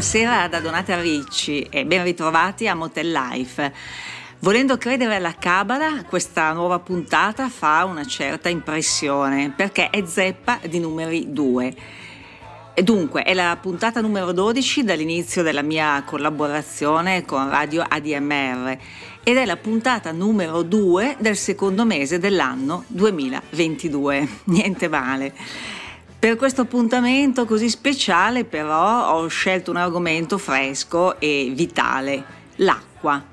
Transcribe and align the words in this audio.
Buonasera 0.00 0.48
da 0.48 0.60
Donata 0.60 0.98
Ricci 0.98 1.60
e 1.68 1.84
ben 1.84 2.02
ritrovati 2.04 2.66
a 2.66 2.74
Motel 2.74 3.12
Life. 3.12 3.70
Volendo 4.38 4.78
credere 4.78 5.16
alla 5.16 5.34
Cabala, 5.34 6.04
questa 6.08 6.54
nuova 6.54 6.78
puntata 6.78 7.50
fa 7.50 7.84
una 7.84 8.06
certa 8.06 8.48
impressione 8.48 9.52
perché 9.54 9.90
è 9.90 10.02
zeppa 10.06 10.58
di 10.66 10.80
numeri 10.80 11.34
2. 11.34 11.74
Dunque, 12.76 13.24
è 13.24 13.34
la 13.34 13.58
puntata 13.60 14.00
numero 14.00 14.32
12 14.32 14.84
dall'inizio 14.84 15.42
della 15.42 15.60
mia 15.60 16.02
collaborazione 16.06 17.26
con 17.26 17.50
Radio 17.50 17.84
ADMR 17.86 18.78
ed 19.22 19.36
è 19.36 19.44
la 19.44 19.58
puntata 19.58 20.12
numero 20.12 20.62
2 20.62 21.16
del 21.18 21.36
secondo 21.36 21.84
mese 21.84 22.18
dell'anno 22.18 22.84
2022. 22.86 24.28
Niente 24.44 24.88
male. 24.88 25.34
Per 26.20 26.36
questo 26.36 26.60
appuntamento 26.60 27.46
così 27.46 27.70
speciale 27.70 28.44
però 28.44 29.14
ho 29.14 29.26
scelto 29.28 29.70
un 29.70 29.78
argomento 29.78 30.36
fresco 30.36 31.18
e 31.18 31.50
vitale, 31.54 32.22
l'acqua. 32.56 33.24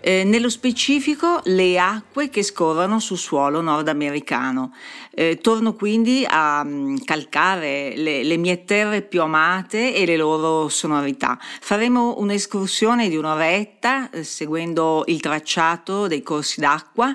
Eh, 0.00 0.24
nello 0.24 0.48
specifico 0.48 1.40
le 1.44 1.78
acque 1.78 2.30
che 2.30 2.42
scorrono 2.42 2.98
sul 2.98 3.16
suolo 3.16 3.60
nordamericano. 3.60 4.74
Eh, 5.14 5.38
torno 5.40 5.74
quindi 5.74 6.26
a 6.28 6.62
um, 6.64 6.98
calcare 7.04 7.92
le, 7.94 8.24
le, 8.24 8.36
mie 8.36 8.64
terre 8.64 9.02
più 9.02 9.22
amate 9.22 9.94
e 9.94 10.04
le 10.04 10.16
loro 10.16 10.68
sonorità. 10.68 11.38
Faremo 11.60 12.16
un'escursione 12.18 13.08
di 13.08 13.16
un'oretta 13.16 14.10
eh, 14.10 14.24
seguendo 14.24 15.04
il 15.06 15.20
tracciato 15.20 16.08
dei 16.08 16.22
corsi 16.22 16.58
d'acqua 16.58 17.14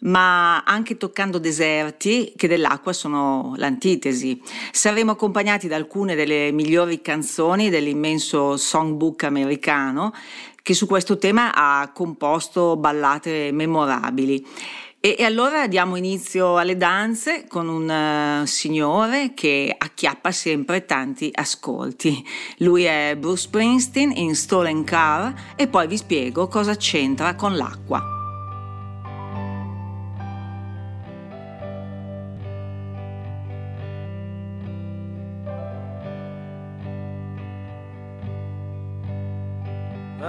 ma 0.00 0.62
anche 0.62 0.96
toccando 0.96 1.38
deserti 1.38 2.32
che 2.36 2.48
dell'acqua 2.48 2.92
sono 2.92 3.54
l'antitesi. 3.56 4.40
Saremo 4.70 5.12
accompagnati 5.12 5.68
da 5.68 5.76
alcune 5.76 6.14
delle 6.14 6.52
migliori 6.52 7.00
canzoni 7.00 7.70
dell'immenso 7.70 8.56
songbook 8.56 9.24
americano 9.24 10.12
che 10.62 10.74
su 10.74 10.86
questo 10.86 11.16
tema 11.16 11.54
ha 11.54 11.90
composto 11.92 12.76
ballate 12.76 13.50
memorabili. 13.52 14.46
E, 15.00 15.14
e, 15.16 15.24
allora 15.24 15.68
diamo 15.68 15.94
inizio 15.94 16.56
alle 16.56 16.76
danze 16.76 17.46
con 17.46 17.68
un 17.68 17.88
uh, 18.42 18.44
signore 18.44 19.32
che 19.32 19.72
acchiappa 19.78 20.32
sempre 20.32 20.84
tanti 20.84 21.30
ascolti. 21.32 22.22
Lui 22.58 22.82
è 22.82 23.16
Bruce 23.16 23.42
Springsteen 23.42 24.10
in 24.16 24.34
Stolen 24.34 24.82
Car 24.82 25.54
e 25.54 25.68
poi 25.68 25.86
vi 25.86 25.96
spiego 25.96 26.48
cosa 26.48 26.74
c'entra 26.74 27.36
con 27.36 27.56
l'acqua. 27.56 28.17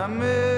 I 0.10 0.12
met 0.12 0.49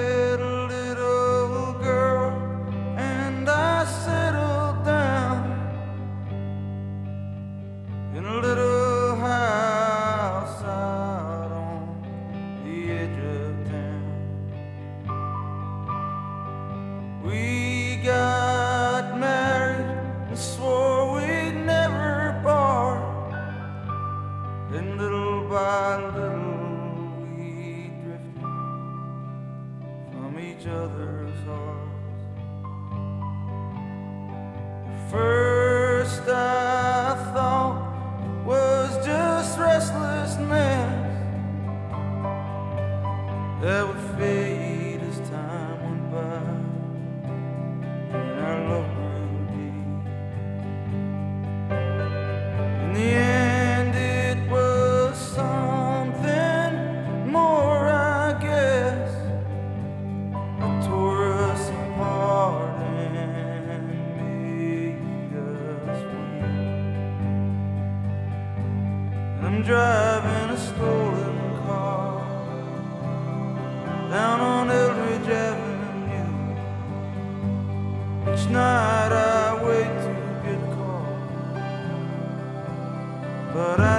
but 83.52 83.80
I 83.80 83.91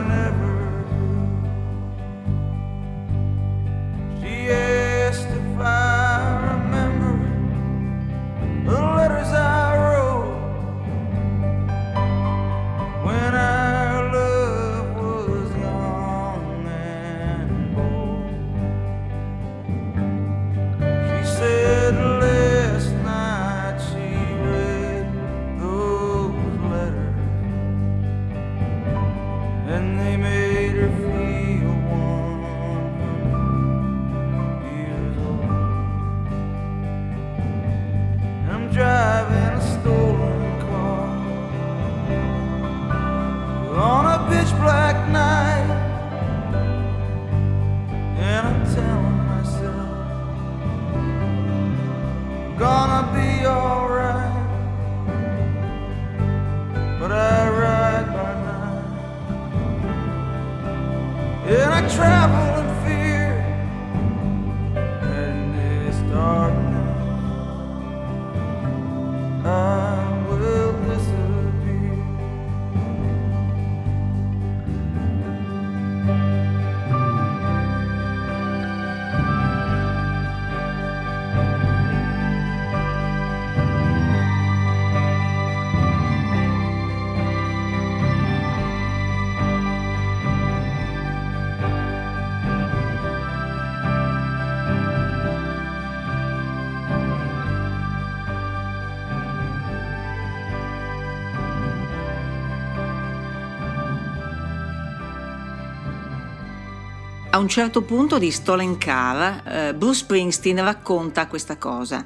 A 107.34 107.40
un 107.40 107.48
certo 107.48 107.82
punto 107.82 108.20
di 108.20 108.30
Stolen 108.30 108.78
Car, 108.78 109.48
eh, 109.48 109.74
Bruce 109.74 110.02
Springsteen 110.02 110.64
racconta 110.64 111.26
questa 111.26 111.58
cosa. 111.58 112.06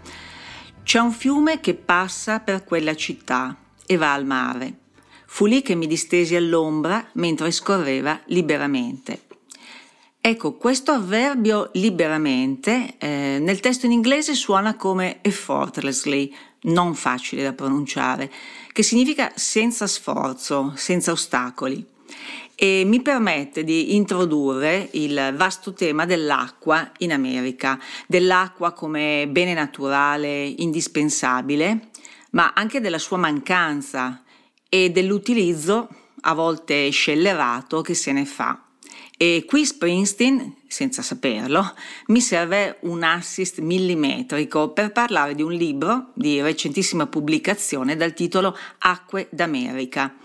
C'è 0.84 1.00
un 1.00 1.12
fiume 1.12 1.60
che 1.60 1.74
passa 1.74 2.40
per 2.40 2.64
quella 2.64 2.96
città 2.96 3.54
e 3.86 3.98
va 3.98 4.14
al 4.14 4.26
mare. 4.26 4.78
Fu 5.26 5.46
lì 5.46 5.62
che 5.62 5.76
mi 5.76 5.86
distesi 5.86 6.34
all'ombra 6.34 7.06
mentre 7.16 7.52
scorreva 7.52 8.22
liberamente. 8.28 9.24
Ecco, 10.22 10.56
questo 10.56 10.92
avverbio 10.92 11.72
liberamente 11.74 12.96
eh, 12.98 13.38
nel 13.42 13.60
testo 13.60 13.86
in 13.86 13.92
inglese 13.92 14.34
suona 14.34 14.78
come 14.78 15.20
effortlessly, 15.24 16.34
non 16.62 16.96
facile 16.96 17.44
da 17.44 17.52
pronunciare, 17.52 18.32
che 18.72 18.82
significa 18.82 19.34
senza 19.36 19.88
sforzo, 19.88 20.72
senza 20.78 21.12
ostacoli. 21.12 21.86
E 22.60 22.82
mi 22.86 23.04
permette 23.04 23.64
di 23.64 23.96
introdurre 23.96 24.90
il 24.94 25.36
vasto 25.36 25.74
tema 25.74 26.08
dell'acqua 26.08 26.92
in 26.98 27.12
America, 27.12 27.80
dell'acqua 28.08 28.72
come 28.72 29.28
bene 29.30 29.54
naturale 29.54 30.44
indispensabile, 30.44 31.90
ma 32.32 32.54
anche 32.56 32.82
della 32.82 32.98
sua 32.98 33.18
mancanza 33.18 34.24
e 34.68 34.90
dell'utilizzo 34.90 35.88
a 36.22 36.34
volte 36.34 36.90
scellerato 36.90 37.82
che 37.82 37.94
se 37.94 38.12
ne 38.12 38.26
fa. 38.26 38.60
E 39.16 39.46
qui 39.46 39.64
Springsteen, 39.64 40.56
senza 40.68 41.04
saperlo, 41.04 41.76
mi 42.08 42.22
serve 42.22 42.80
un 42.82 43.04
assist 43.04 43.60
millimetrico 43.60 44.70
per 44.72 44.92
parlare 44.92 45.36
di 45.36 45.44
un 45.44 45.52
libro 45.52 46.12
di 46.16 46.42
recentissima 46.42 47.06
pubblicazione 47.06 47.96
dal 47.96 48.16
titolo 48.16 48.58
Acque 48.80 49.28
d'America, 49.30 50.16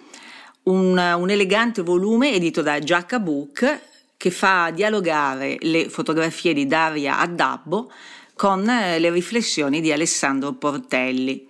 un, 0.64 0.96
un 0.96 1.30
elegante 1.30 1.82
volume 1.82 2.32
edito 2.32 2.62
da 2.62 2.78
Giacca 2.78 3.18
Book 3.18 3.80
che 4.16 4.30
fa 4.30 4.70
dialogare 4.70 5.56
le 5.62 5.88
fotografie 5.88 6.54
di 6.54 6.66
Daria 6.66 7.18
Addabbo 7.18 7.90
con 8.34 8.68
eh, 8.68 8.98
le 8.98 9.10
riflessioni 9.10 9.80
di 9.80 9.90
Alessandro 9.90 10.52
Portelli. 10.52 11.48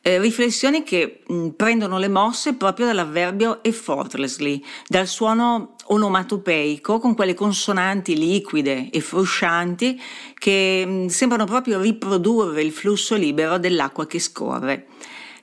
Eh, 0.00 0.18
riflessioni 0.18 0.82
che 0.82 1.22
mh, 1.26 1.48
prendono 1.48 1.98
le 1.98 2.08
mosse 2.08 2.54
proprio 2.54 2.86
dall'avverbio 2.86 3.62
effortlessly, 3.62 4.62
dal 4.86 5.06
suono 5.06 5.74
onomatopeico 5.84 6.98
con 6.98 7.14
quelle 7.14 7.34
consonanti 7.34 8.16
liquide 8.16 8.88
e 8.90 9.00
fruscianti 9.00 10.00
che 10.38 10.86
mh, 10.86 11.06
sembrano 11.08 11.44
proprio 11.44 11.80
riprodurre 11.80 12.62
il 12.62 12.72
flusso 12.72 13.14
libero 13.14 13.58
dell'acqua 13.58 14.06
che 14.06 14.20
scorre 14.20 14.86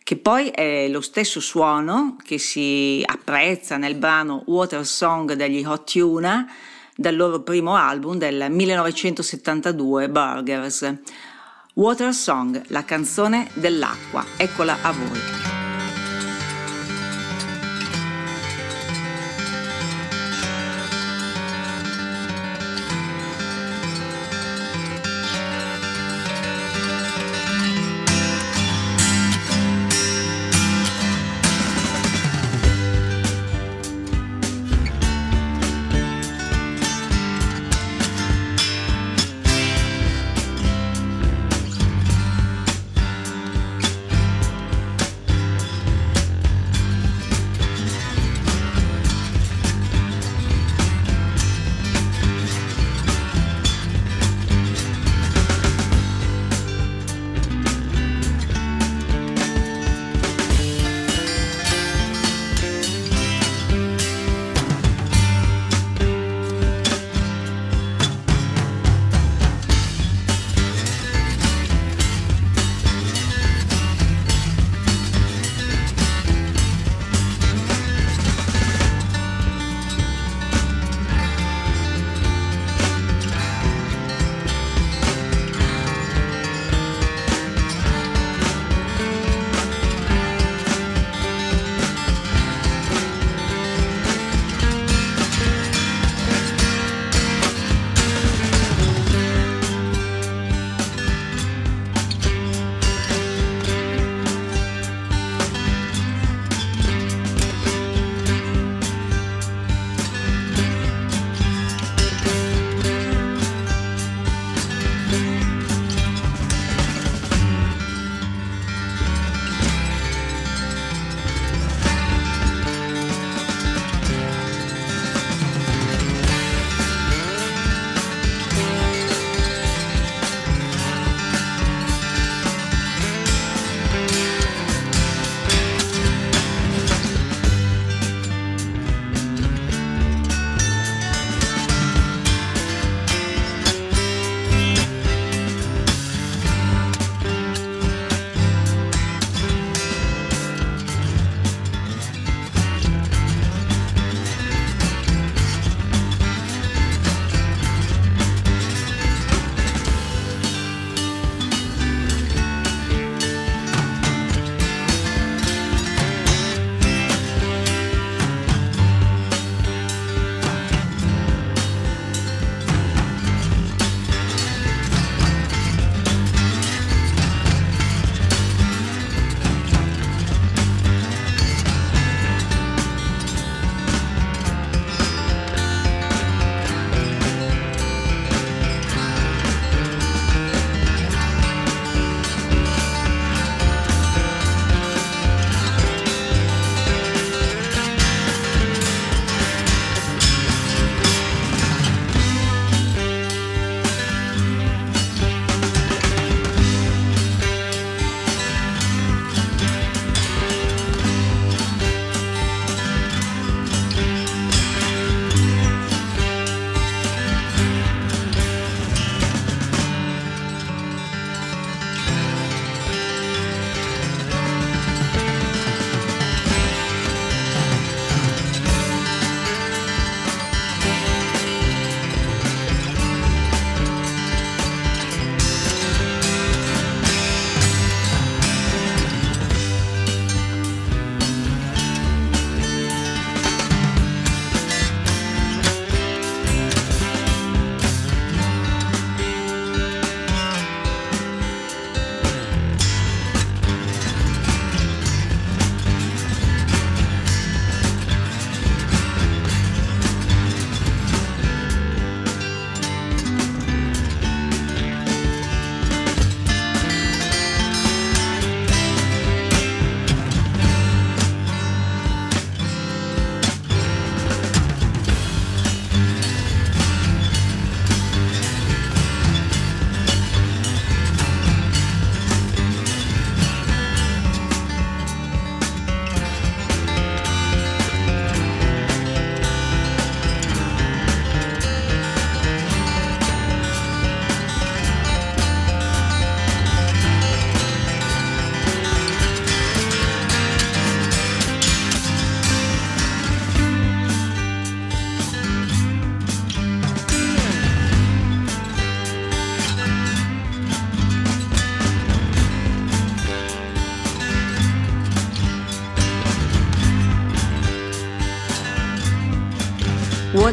che 0.04 0.18
poi 0.18 0.50
è 0.50 0.88
lo 0.90 1.02
stesso 1.02 1.40
suono 1.40 2.18
che 2.24 2.38
si 2.38 3.02
apprezza 3.06 3.78
nel 3.78 3.96
brano 3.96 4.44
Water 4.48 4.86
Song 4.86 5.34
degli 5.34 5.64
Hot 5.64 5.90
Tuna 5.90 6.46
dal 6.96 7.16
loro 7.16 7.42
primo 7.42 7.76
album 7.76 8.18
del 8.18 8.48
1972 8.50 10.10
Burgers. 10.10 10.94
Water 11.76 12.14
Song, 12.14 12.62
la 12.68 12.84
canzone 12.84 13.50
dell'acqua, 13.54 14.24
eccola 14.38 14.78
a 14.82 14.92
voi. 14.92 15.63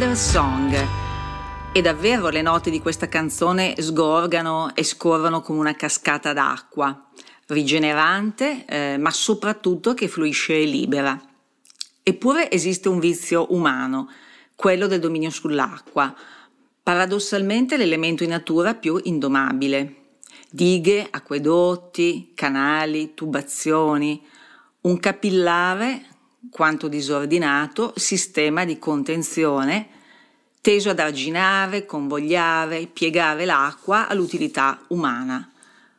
Water 0.01 0.17
Song. 0.17 0.87
E 1.75 1.83
davvero 1.83 2.31
le 2.31 2.41
note 2.41 2.71
di 2.71 2.81
questa 2.81 3.07
canzone 3.07 3.75
sgorgano 3.77 4.75
e 4.75 4.83
scorrono 4.83 5.43
come 5.43 5.59
una 5.59 5.75
cascata 5.75 6.33
d'acqua, 6.33 7.11
rigenerante, 7.49 8.65
eh, 8.65 8.97
ma 8.97 9.11
soprattutto 9.11 9.93
che 9.93 10.09
fluisce 10.09 10.59
libera. 10.61 11.21
Eppure 12.03 12.51
esiste 12.51 12.89
un 12.89 12.99
vizio 12.99 13.53
umano, 13.53 14.09
quello 14.55 14.87
del 14.87 15.01
dominio 15.01 15.29
sull'acqua, 15.29 16.15
paradossalmente 16.83 17.77
l'elemento 17.77 18.23
in 18.23 18.31
natura 18.31 18.73
più 18.73 18.99
indomabile. 19.05 19.97
Dighe, 20.49 21.09
acquedotti, 21.11 22.33
canali, 22.35 23.13
tubazioni, 23.13 24.27
un 24.83 24.99
capillare 24.99 26.07
quanto 26.49 26.89
disordinato 26.89 27.93
sistema 27.97 28.65
di 28.65 28.79
contenzione 28.79 29.89
teso 30.61 30.91
ad 30.91 30.99
arginare, 30.99 31.87
convogliare, 31.87 32.87
piegare 32.87 33.45
l'acqua 33.45 34.09
all'utilità 34.09 34.79
umana. 34.89 35.51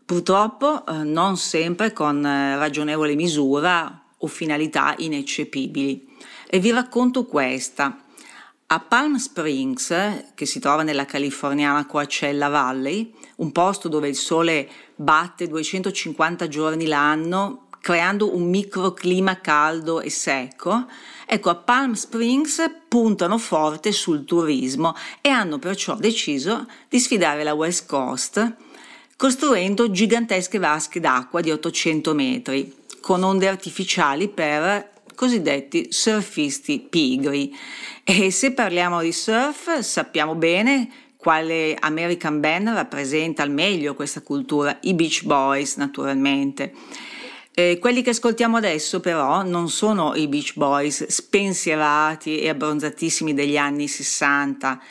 Purtroppo 0.05 0.85
eh, 0.85 1.03
non 1.03 1.37
sempre 1.37 1.93
con 1.93 2.23
eh, 2.25 2.57
ragionevole 2.57 3.15
misura 3.15 4.03
o 4.17 4.27
finalità 4.27 4.93
ineccepibili. 4.97 6.07
E 6.47 6.59
vi 6.59 6.71
racconto 6.71 7.25
questa. 7.25 8.03
A 8.67 8.79
Palm 8.79 9.15
Springs, 9.15 9.93
che 10.35 10.45
si 10.45 10.59
trova 10.59 10.83
nella 10.83 11.05
californiana 11.05 11.85
Coachella 11.85 12.47
Valley, 12.47 13.13
un 13.37 13.51
posto 13.51 13.87
dove 13.89 14.07
il 14.07 14.15
sole 14.15 14.69
batte 14.95 15.47
250 15.47 16.47
giorni 16.47 16.85
l'anno 16.85 17.67
creando 17.81 18.35
un 18.35 18.49
microclima 18.49 19.41
caldo 19.41 19.99
e 19.99 20.09
secco, 20.09 20.85
ecco 21.25 21.49
a 21.49 21.55
Palm 21.55 21.93
Springs 21.93 22.63
puntano 22.87 23.37
forte 23.37 23.91
sul 23.91 24.23
turismo 24.23 24.95
e 25.19 25.29
hanno 25.29 25.57
perciò 25.57 25.95
deciso 25.95 26.67
di 26.87 26.99
sfidare 26.99 27.43
la 27.43 27.53
West 27.53 27.87
Coast 27.87 28.55
costruendo 29.17 29.91
gigantesche 29.91 30.57
vasche 30.57 30.99
d'acqua 30.99 31.41
di 31.41 31.51
800 31.51 32.13
metri 32.15 32.75
con 33.01 33.21
onde 33.23 33.47
artificiali 33.47 34.29
per 34.29 34.89
cosiddetti 35.13 35.89
surfisti 35.91 36.79
pigri. 36.79 37.55
E 38.03 38.31
se 38.31 38.53
parliamo 38.53 39.01
di 39.01 39.11
surf 39.11 39.79
sappiamo 39.79 40.33
bene 40.33 40.89
quale 41.17 41.75
American 41.79 42.39
band 42.39 42.69
rappresenta 42.69 43.43
al 43.43 43.51
meglio 43.51 43.93
questa 43.93 44.21
cultura, 44.21 44.75
i 44.81 44.95
Beach 44.95 45.23
Boys 45.23 45.75
naturalmente. 45.75 46.73
Eh, 47.53 47.79
quelli 47.79 48.01
che 48.01 48.11
ascoltiamo 48.11 48.55
adesso 48.55 49.01
però 49.01 49.43
non 49.43 49.67
sono 49.69 50.15
i 50.15 50.29
Beach 50.29 50.53
Boys 50.55 51.05
spensierati 51.07 52.39
e 52.39 52.47
abbronzatissimi 52.47 53.33
degli 53.33 53.57
anni 53.57 53.89
60 53.89 54.81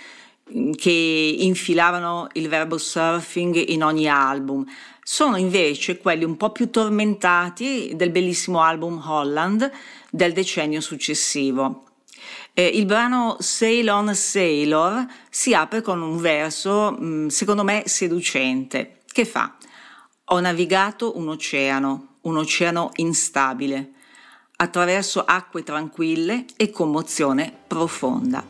mm, 0.54 0.72
che 0.72 1.36
infilavano 1.38 2.28
il 2.34 2.48
verbo 2.48 2.76
surfing 2.76 3.70
in 3.70 3.82
ogni 3.82 4.08
album. 4.08 4.66
Sono 5.02 5.36
invece 5.36 5.96
quelli 5.96 6.24
un 6.24 6.36
po' 6.36 6.50
più 6.50 6.68
tormentati 6.68 7.92
del 7.94 8.10
bellissimo 8.10 8.60
album 8.60 9.02
Holland 9.02 9.70
del 10.10 10.34
decennio 10.34 10.82
successivo. 10.82 11.84
Eh, 12.52 12.66
il 12.66 12.84
brano 12.84 13.36
Sail 13.38 13.88
on 13.88 14.14
Sailor 14.14 15.06
si 15.30 15.54
apre 15.54 15.80
con 15.80 16.02
un 16.02 16.18
verso, 16.18 16.94
mm, 17.00 17.28
secondo 17.28 17.64
me, 17.64 17.84
seducente, 17.86 18.98
che 19.10 19.24
fa 19.24 19.56
Ho 20.32 20.40
navigato 20.40 21.16
un 21.16 21.28
oceano, 21.28 22.09
un 22.22 22.36
oceano 22.36 22.90
instabile, 22.96 23.92
attraverso 24.56 25.24
acque 25.24 25.62
tranquille 25.62 26.44
e 26.56 26.70
commozione 26.70 27.52
profonda. 27.66 28.44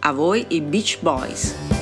A 0.00 0.12
voi 0.12 0.44
i 0.48 0.60
Beach 0.60 0.98
Boys. 1.00 1.77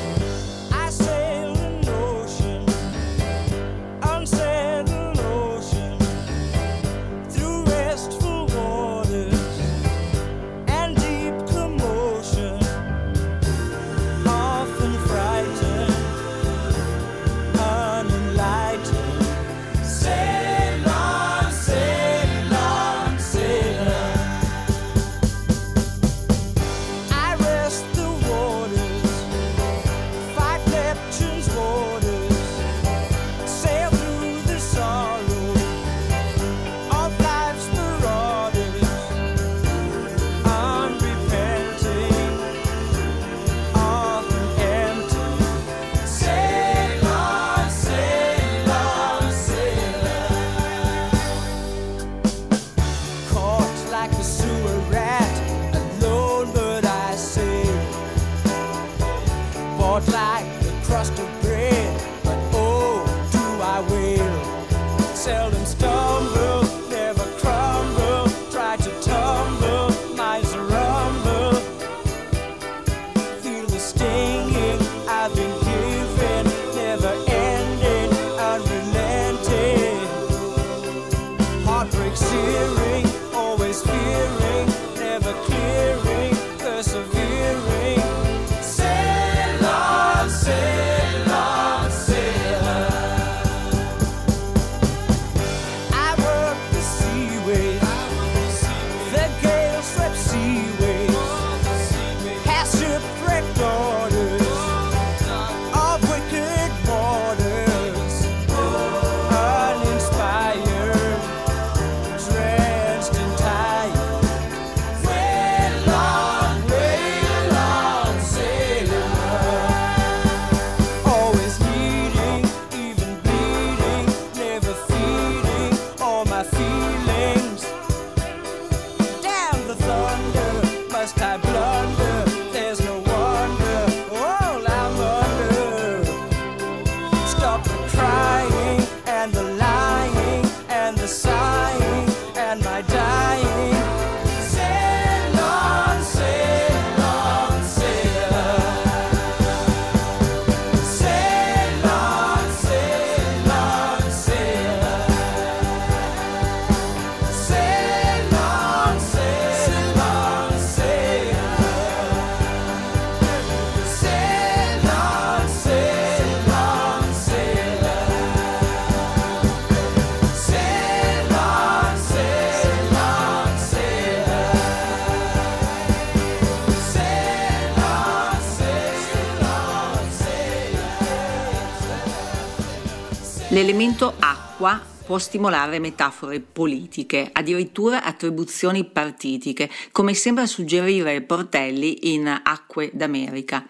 L'elemento 183.56 184.12
acqua 184.18 184.78
può 185.06 185.16
stimolare 185.16 185.78
metafore 185.78 186.40
politiche, 186.40 187.30
addirittura 187.32 188.02
attribuzioni 188.02 188.84
partitiche, 188.84 189.70
come 189.92 190.12
sembra 190.12 190.44
suggerire 190.44 191.22
Portelli 191.22 192.12
in 192.12 192.28
Acque 192.42 192.90
d'America. 192.92 193.66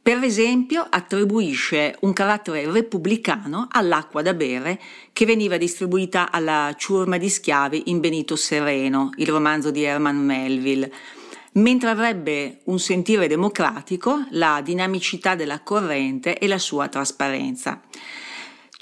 Per 0.00 0.22
esempio, 0.22 0.86
attribuisce 0.88 1.96
un 2.00 2.14
carattere 2.14 2.70
repubblicano 2.70 3.68
all'acqua 3.70 4.22
da 4.22 4.32
bere 4.32 4.80
che 5.12 5.26
veniva 5.26 5.58
distribuita 5.58 6.30
alla 6.30 6.74
ciurma 6.74 7.18
di 7.18 7.28
schiavi 7.28 7.90
in 7.90 8.00
Benito 8.00 8.36
Sereno, 8.36 9.10
il 9.16 9.28
romanzo 9.28 9.70
di 9.70 9.82
Herman 9.82 10.16
Melville, 10.16 10.90
mentre 11.52 11.90
avrebbe 11.90 12.60
un 12.64 12.78
sentire 12.78 13.28
democratico 13.28 14.24
la 14.30 14.62
dinamicità 14.64 15.34
della 15.34 15.60
corrente 15.60 16.38
e 16.38 16.46
la 16.46 16.56
sua 16.56 16.88
trasparenza. 16.88 17.82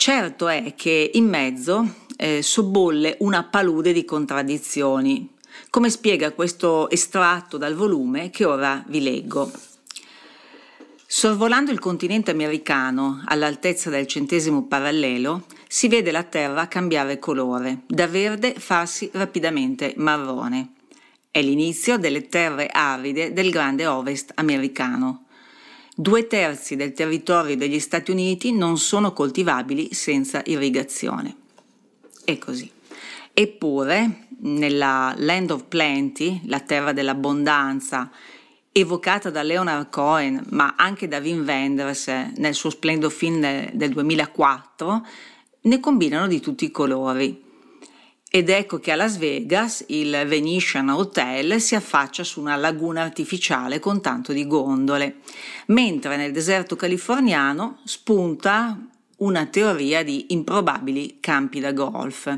Certo 0.04 0.48
è 0.48 0.74
che 0.74 1.12
in 1.14 1.28
mezzo 1.28 1.94
eh, 2.16 2.42
sobbolle 2.42 3.18
una 3.20 3.44
palude 3.44 3.92
di 3.92 4.04
contraddizioni, 4.04 5.30
come 5.70 5.90
spiega 5.90 6.32
questo 6.32 6.90
estratto 6.90 7.56
dal 7.56 7.76
volume 7.76 8.28
che 8.30 8.44
ora 8.44 8.82
vi 8.88 9.00
leggo. 9.00 9.48
Sorvolando 11.06 11.70
il 11.70 11.78
continente 11.78 12.32
americano 12.32 13.22
all'altezza 13.26 13.90
del 13.90 14.08
centesimo 14.08 14.66
parallelo, 14.66 15.44
si 15.68 15.86
vede 15.86 16.10
la 16.10 16.24
terra 16.24 16.66
cambiare 16.66 17.20
colore, 17.20 17.82
da 17.86 18.08
verde 18.08 18.54
farsi 18.54 19.08
rapidamente 19.12 19.94
marrone. 19.98 20.72
È 21.30 21.40
l'inizio 21.40 21.96
delle 21.96 22.26
terre 22.26 22.66
aride 22.66 23.32
del 23.32 23.52
grande 23.52 23.86
ovest 23.86 24.32
americano. 24.34 25.21
Due 25.94 26.26
terzi 26.26 26.74
del 26.74 26.94
territorio 26.94 27.54
degli 27.54 27.78
Stati 27.78 28.10
Uniti 28.10 28.52
non 28.52 28.78
sono 28.78 29.12
coltivabili 29.12 29.92
senza 29.92 30.40
irrigazione. 30.46 31.36
E 32.24 32.38
così. 32.38 32.70
Eppure, 33.34 34.28
nella 34.40 35.14
Land 35.18 35.50
of 35.50 35.64
Plenty, 35.68 36.40
la 36.46 36.60
terra 36.60 36.92
dell'abbondanza, 36.92 38.10
evocata 38.72 39.28
da 39.28 39.42
Leonard 39.42 39.90
Cohen, 39.90 40.42
ma 40.48 40.74
anche 40.78 41.08
da 41.08 41.18
Wim 41.18 41.44
Wenders 41.44 42.06
nel 42.36 42.54
suo 42.54 42.70
splendido 42.70 43.10
film 43.10 43.40
del 43.72 43.90
2004, 43.90 45.06
ne 45.60 45.78
combinano 45.78 46.26
di 46.26 46.40
tutti 46.40 46.64
i 46.64 46.70
colori. 46.70 47.41
Ed 48.34 48.48
ecco 48.48 48.78
che 48.78 48.92
a 48.92 48.96
Las 48.96 49.18
Vegas 49.18 49.84
il 49.88 50.24
Venetian 50.26 50.88
Hotel 50.88 51.60
si 51.60 51.74
affaccia 51.74 52.24
su 52.24 52.40
una 52.40 52.56
laguna 52.56 53.02
artificiale 53.02 53.78
con 53.78 54.00
tanto 54.00 54.32
di 54.32 54.46
gondole, 54.46 55.16
mentre 55.66 56.16
nel 56.16 56.32
deserto 56.32 56.74
californiano 56.74 57.80
spunta 57.84 58.86
una 59.18 59.44
teoria 59.44 60.02
di 60.02 60.26
improbabili 60.30 61.18
campi 61.20 61.60
da 61.60 61.72
golf. 61.72 62.34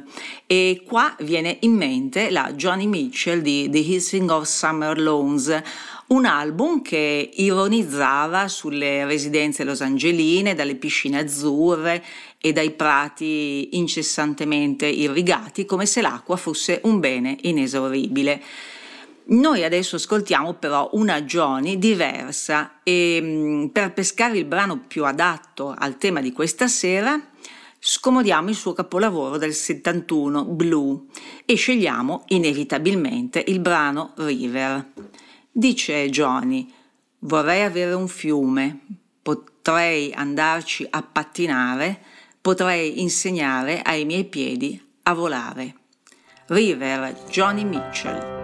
E 0.46 0.82
qua 0.84 1.14
viene 1.20 1.58
in 1.60 1.74
mente 1.74 2.28
la 2.30 2.52
Johnny 2.54 2.86
Mitchell 2.86 3.40
di 3.40 3.68
The 3.70 3.78
Hissing 3.78 4.28
of 4.30 4.48
Summer 4.48 4.98
Lawns, 4.98 5.62
un 6.08 6.24
album 6.24 6.82
che 6.82 7.30
ironizzava 7.34 8.48
sulle 8.48 9.04
residenze 9.06 9.62
losangeline, 9.62 10.56
dalle 10.56 10.74
piscine 10.74 11.20
azzurre 11.20 12.04
e 12.44 12.52
dai 12.52 12.72
prati 12.72 13.70
incessantemente 13.78 14.84
irrigati, 14.84 15.64
come 15.64 15.86
se 15.86 16.02
l'acqua 16.02 16.36
fosse 16.36 16.78
un 16.84 17.00
bene 17.00 17.38
inesauribile. 17.40 18.42
Noi 19.28 19.64
adesso 19.64 19.96
ascoltiamo 19.96 20.52
però 20.52 20.90
una 20.92 21.22
Johnny 21.22 21.78
diversa 21.78 22.80
e 22.82 23.18
mm, 23.22 23.66
per 23.68 23.94
pescare 23.94 24.36
il 24.36 24.44
brano 24.44 24.78
più 24.86 25.06
adatto 25.06 25.74
al 25.74 25.96
tema 25.96 26.20
di 26.20 26.32
questa 26.32 26.68
sera 26.68 27.18
scomodiamo 27.78 28.50
il 28.50 28.54
suo 28.54 28.74
capolavoro 28.74 29.38
del 29.38 29.54
71, 29.54 30.44
Blue, 30.44 31.04
e 31.46 31.54
scegliamo 31.54 32.24
inevitabilmente 32.28 33.42
il 33.46 33.60
brano 33.60 34.12
River. 34.16 34.92
Dice 35.50 36.10
Johnny, 36.10 36.70
vorrei 37.20 37.62
avere 37.62 37.94
un 37.94 38.08
fiume, 38.08 38.80
potrei 39.22 40.12
andarci 40.12 40.86
a 40.90 41.02
pattinare, 41.02 42.02
potrei 42.44 43.00
insegnare 43.00 43.80
ai 43.80 44.04
miei 44.04 44.26
piedi 44.26 44.78
a 45.04 45.14
volare. 45.14 45.76
River 46.48 47.24
Johnny 47.30 47.64
Mitchell 47.64 48.43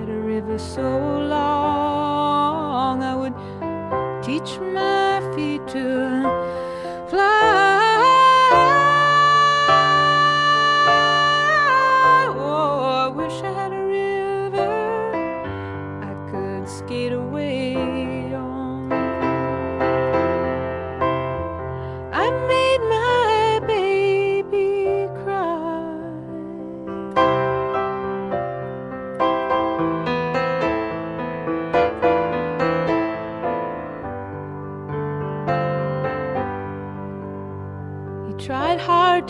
so 0.61 0.81
long. 1.35 3.03
I 3.03 3.15
would 3.15 3.33
teach 4.23 4.59
my 4.59 5.19
feet 5.35 5.67
to 5.69 6.20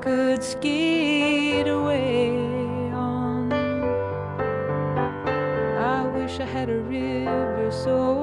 could 0.00 0.42
skate 0.42 1.68
away 1.68 2.30
on. 2.92 3.52
I 5.78 6.06
wish 6.06 6.40
I 6.40 6.46
had 6.46 6.70
a 6.70 6.78
river 6.80 7.70
so 7.70 8.19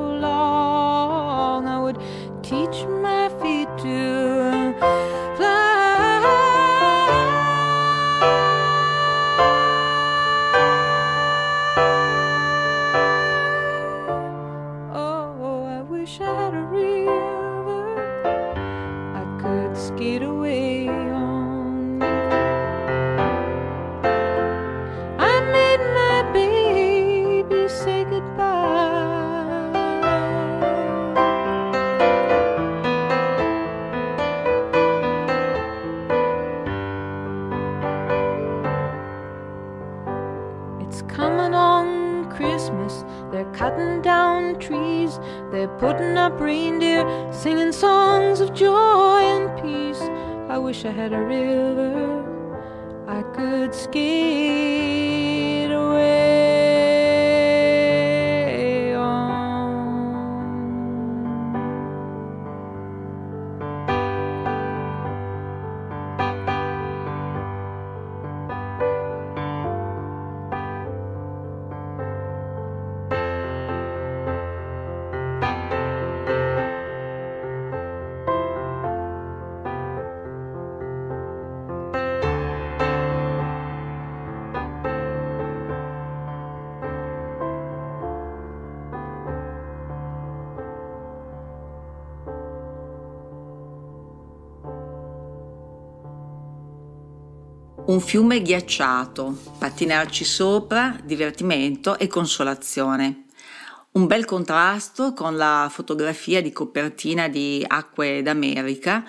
fiume 98.08 98.41
ghiacciato, 98.41 99.38
pattinarci 99.60 100.24
sopra, 100.24 100.98
divertimento 101.04 102.00
e 102.00 102.08
consolazione. 102.08 103.26
Un 103.91 104.08
bel 104.08 104.24
contrasto 104.24 105.12
con 105.12 105.36
la 105.36 105.67
fotografia 105.70 106.41
di 106.41 106.54
copertina 106.54 107.28
di 107.28 107.65
Acque 107.67 108.22
d'America, 108.22 109.06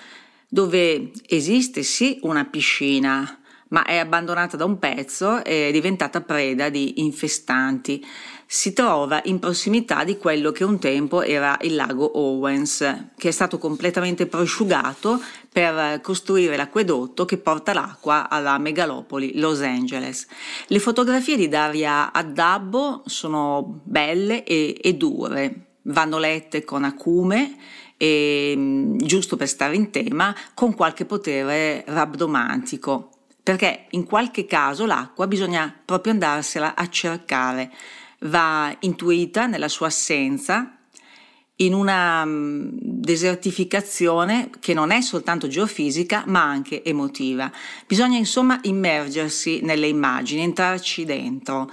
dove 0.49 1.13
esiste 1.27 1.81
sì 1.81 2.19
una 2.23 2.43
piscina, 2.43 3.39
ma 3.69 3.83
è 3.83 3.97
abbandonata 3.97 4.57
da 4.57 4.65
un 4.65 4.79
pezzo 4.79 5.43
e 5.43 5.69
è 5.69 5.71
diventata 5.71 6.21
preda 6.21 6.69
di 6.69 7.01
infestanti. 7.01 8.05
Si 8.45 8.73
trova 8.73 9.21
in 9.25 9.37
prossimità 9.37 10.03
di 10.03 10.17
quello 10.17 10.51
che 10.51 10.63
un 10.63 10.79
tempo 10.79 11.21
era 11.21 11.55
il 11.61 11.75
lago 11.75 12.17
Owens, 12.17 13.11
che 13.15 13.27
è 13.27 13.31
stato 13.31 13.59
completamente 13.59 14.25
prosciugato 14.25 15.21
per 15.51 16.01
costruire 16.01 16.57
l'acquedotto 16.57 17.25
che 17.25 17.37
porta 17.37 17.73
l'acqua 17.73 18.27
alla 18.27 18.57
megalopoli 18.57 19.37
Los 19.37 19.61
Angeles. 19.61 20.25
Le 20.67 20.79
fotografie 20.79 21.37
di 21.37 21.47
Daria 21.47 22.11
Addabbo 22.11 23.03
sono 23.05 23.81
belle 23.83 24.43
e, 24.43 24.79
e 24.81 24.93
dure, 24.95 25.73
vanno 25.83 26.17
lette 26.17 26.63
con 26.63 26.83
acume 26.83 27.55
e, 27.97 28.95
giusto 28.97 29.37
per 29.37 29.47
stare 29.47 29.75
in 29.75 29.91
tema, 29.91 30.35
con 30.55 30.73
qualche 30.73 31.05
potere 31.05 31.83
rabdomantico 31.85 33.11
perché 33.49 33.85
in 33.89 34.05
qualche 34.05 34.45
caso 34.45 34.85
l'acqua 34.85 35.25
bisogna 35.25 35.75
proprio 35.83 36.13
andarsela 36.13 36.75
a 36.75 36.87
cercare, 36.87 37.71
va 38.25 38.71
intuita 38.81 39.47
nella 39.47 39.67
sua 39.67 39.87
assenza, 39.87 40.77
in 41.55 41.73
una 41.73 42.23
mm, 42.25 42.69
desertificazione 42.73 44.51
che 44.59 44.75
non 44.75 44.91
è 44.91 45.01
soltanto 45.01 45.47
geofisica 45.47 46.25
ma 46.27 46.43
anche 46.43 46.83
emotiva. 46.83 47.51
Bisogna 47.87 48.19
insomma 48.19 48.59
immergersi 48.61 49.61
nelle 49.63 49.87
immagini, 49.87 50.43
entrarci 50.43 51.03
dentro. 51.03 51.71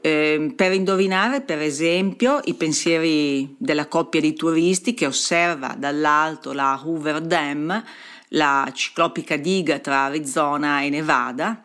Eh, 0.00 0.52
per 0.54 0.72
indovinare, 0.72 1.40
per 1.40 1.58
esempio, 1.58 2.40
i 2.44 2.54
pensieri 2.54 3.56
della 3.58 3.88
coppia 3.88 4.20
di 4.20 4.32
turisti 4.32 4.94
che 4.94 5.06
osserva 5.06 5.74
dall'alto 5.76 6.52
la 6.52 6.80
Hoover 6.84 7.20
Dam, 7.20 7.82
la 8.30 8.70
ciclopica 8.72 9.36
diga 9.36 9.78
tra 9.78 10.04
Arizona 10.04 10.82
e 10.82 10.88
Nevada. 10.90 11.64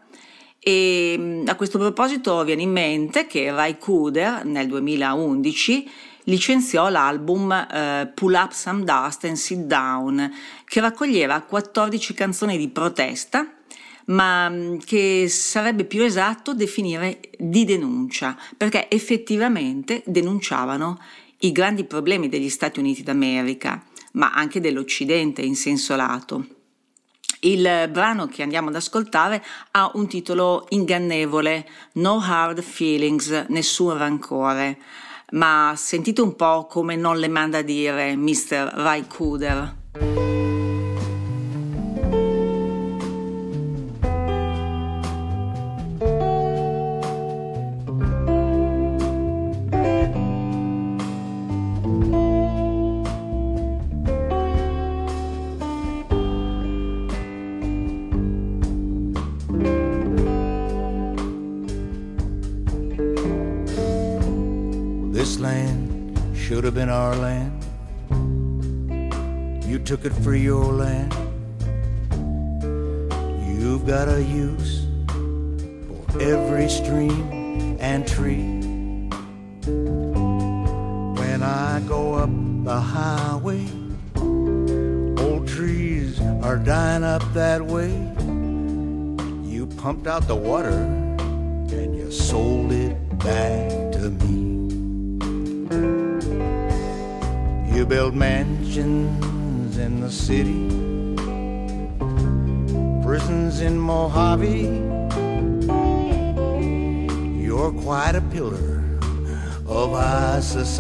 E 0.60 1.16
mm, 1.18 1.48
a 1.48 1.56
questo 1.56 1.80
proposito 1.80 2.44
viene 2.44 2.62
in 2.62 2.72
mente 2.72 3.26
che 3.26 3.52
Ray 3.52 3.78
Cooder 3.78 4.46
nel 4.46 4.68
2011 4.68 5.90
licenziò 6.26 6.90
l'album 6.90 7.52
eh, 7.52 8.12
Pull 8.14 8.34
Up 8.34 8.52
Some 8.52 8.84
Dust 8.84 9.26
and 9.26 9.36
Sit 9.36 9.60
Down, 9.60 10.32
che 10.66 10.80
raccoglieva 10.80 11.42
14 11.42 12.14
canzoni 12.14 12.58
di 12.58 12.70
protesta, 12.70 13.52
ma 14.06 14.50
mm, 14.50 14.78
che 14.86 15.28
sarebbe 15.30 15.86
più 15.86 16.04
esatto 16.04 16.54
definire 16.54 17.20
di 17.38 17.66
denuncia, 17.66 18.38
perché 18.56 18.90
effettivamente 18.90 20.04
denunciavano 20.06 21.00
i 21.40 21.52
grandi 21.52 21.86
problemi 21.86 22.30
degli 22.30 22.50
Stati 22.50 22.80
Uniti 22.80 23.02
d'America, 23.02 23.84
ma 24.14 24.32
anche 24.34 24.60
dell'Occidente 24.60 25.42
in 25.42 25.56
senso 25.56 25.96
lato. 25.96 26.46
Il 27.44 27.90
brano 27.92 28.28
che 28.28 28.44
andiamo 28.44 28.70
ad 28.70 28.76
ascoltare 28.76 29.44
ha 29.72 29.90
un 29.96 30.08
titolo 30.08 30.68
ingannevole, 30.70 31.68
No 31.94 32.22
Hard 32.22 32.62
Feelings, 32.62 33.46
nessun 33.48 33.98
rancore, 33.98 34.78
ma 35.32 35.74
sentite 35.76 36.22
un 36.22 36.36
po' 36.36 36.68
come 36.68 36.96
non 36.96 37.18
le 37.18 37.28
manda 37.28 37.60
a 37.60 37.64
dire 37.64 38.16
Mr. 38.16 38.74
Ray 38.76 39.08
Cooder. 39.08 40.31
For 70.24 70.36
your 70.36 70.66
land. 70.66 71.14
You've 73.48 73.88
got 73.88 74.08
a 74.08 74.22
use 74.22 74.86
for 75.08 76.22
every 76.22 76.70
stream 76.70 77.78
and 77.80 78.08
tree. 78.08 78.44
When 81.22 81.42
I 81.42 81.82
go 81.88 82.16
up 82.16 82.30
the 82.64 82.80
highway, 82.80 83.68
old 84.16 85.48
trees 85.48 86.22
are 86.44 86.58
dying 86.58 87.04
up 87.04 87.24
that 87.34 87.66
way. 87.66 87.92
You 89.44 89.66
pumped 89.78 90.06
out 90.06 90.28
the 90.28 90.36
water 90.36 90.91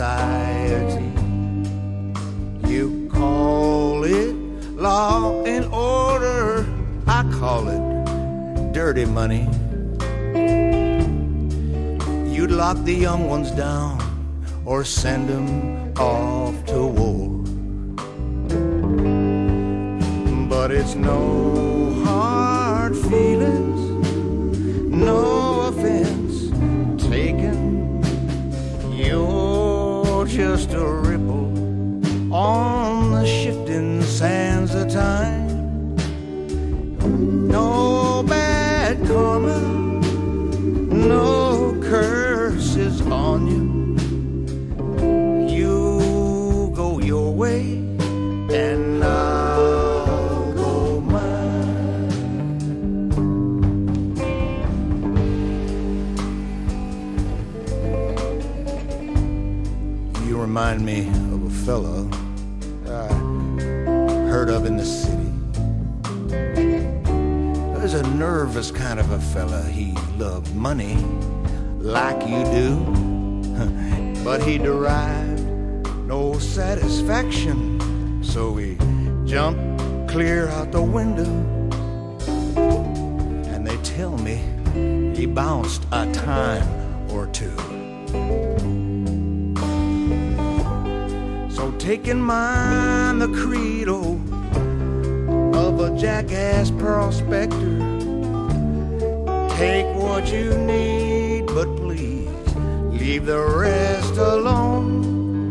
society. 0.01 1.11
You 2.67 3.07
call 3.13 4.03
it 4.03 4.33
law 4.73 5.43
and 5.43 5.65
order, 5.65 6.65
I 7.05 7.21
call 7.39 7.67
it 7.69 8.73
dirty 8.73 9.05
money. 9.05 9.43
You'd 12.33 12.49
lock 12.49 12.77
the 12.83 12.95
young 12.95 13.29
ones 13.29 13.51
down 13.51 14.01
or 14.65 14.83
send 14.83 15.29
them 15.29 15.93
off 15.95 16.55
to 16.71 16.79
war. 16.97 17.27
But 20.49 20.71
it's 20.71 20.95
no 20.95 22.01
hard 22.05 22.95
feelings, 22.97 23.81
no 24.89 25.40
just 30.41 30.73
a 30.73 31.10
fella 61.71 62.05
I 62.85 62.89
uh, 62.89 63.13
heard 64.27 64.49
of 64.49 64.65
in 64.65 64.75
the 64.75 64.85
city. 64.85 65.31
There's 67.77 67.93
a 67.93 68.03
nervous 68.17 68.71
kind 68.71 68.99
of 68.99 69.09
a 69.11 69.19
fella. 69.19 69.63
He 69.63 69.93
loved 70.17 70.53
money 70.53 70.95
like 71.79 72.27
you 72.27 72.43
do, 72.59 72.75
but 74.25 74.43
he 74.43 74.57
derived 74.57 75.47
no 76.05 76.37
satisfaction. 76.39 78.21
So 78.21 78.57
he 78.57 78.75
jumped 79.23 80.11
clear 80.11 80.49
out 80.49 80.73
the 80.73 80.83
window. 80.83 81.31
And 83.53 83.65
they 83.65 83.77
tell 83.77 84.17
me 84.17 84.41
he 85.15 85.25
bounced 85.25 85.83
a 85.93 86.11
time 86.11 86.67
or 87.09 87.27
two. 87.27 87.70
In 91.83 92.21
mind 92.21 93.21
the 93.21 93.27
credo 93.27 94.13
of 95.53 95.79
a 95.81 95.97
jackass 95.97 96.71
prospector. 96.71 97.79
Take 99.57 99.87
what 99.95 100.31
you 100.31 100.57
need, 100.59 101.47
but 101.47 101.75
please 101.75 102.29
leave 102.91 103.25
the 103.25 103.41
rest 103.41 104.15
alone. 104.17 105.49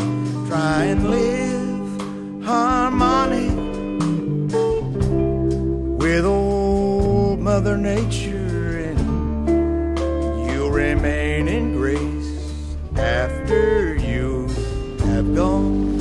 Try 0.49 0.85
and 0.85 1.11
live 1.11 2.45
harmonic 2.45 3.57
with 5.99 6.25
old 6.25 7.41
Mother 7.41 7.77
Nature, 7.77 8.95
and 8.95 10.51
you'll 10.51 10.71
remain 10.71 11.49
in 11.49 11.75
grace 11.75 12.77
after 12.97 13.97
you 13.97 14.49
have 15.01 15.35
gone. 15.35 16.00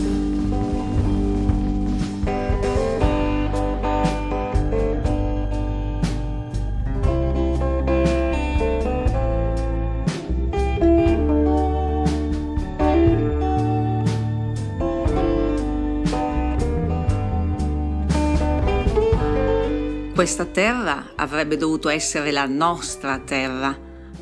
Questa 20.30 20.46
terra 20.46 21.14
avrebbe 21.16 21.58
dovuto 21.58 21.90
essere 21.90 22.30
la 22.30 22.46
nostra 22.46 23.18
terra, 23.18 23.76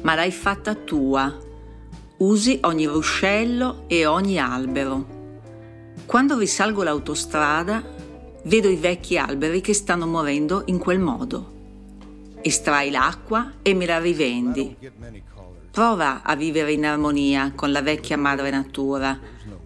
ma 0.04 0.16
l'hai 0.16 0.32
fatta 0.32 0.74
tua. 0.74 1.38
Usi 2.20 2.60
ogni 2.62 2.86
ruscello 2.86 3.84
e 3.88 4.06
ogni 4.06 4.40
albero. 4.40 5.06
Quando 6.06 6.38
risalgo 6.38 6.84
l'autostrada, 6.84 7.84
vedo 8.44 8.70
i 8.70 8.78
vecchi 8.78 9.18
alberi 9.18 9.60
che 9.60 9.74
stanno 9.74 10.08
morendo 10.08 10.64
in 10.68 10.78
quel 10.78 11.00
modo. 11.00 11.52
Estrai 12.42 12.90
l'acqua 12.90 13.56
e 13.62 13.74
me 13.74 13.86
la 13.86 14.00
rivendi. 14.00 14.78
Prova 15.70 16.24
a 16.24 16.38
vivere 16.38 16.72
in 16.72 16.86
armonia 16.86 17.52
con 17.54 17.74
la 17.74 17.82
vecchia 17.82 18.18
madre 18.18 18.50
natura 18.50 19.20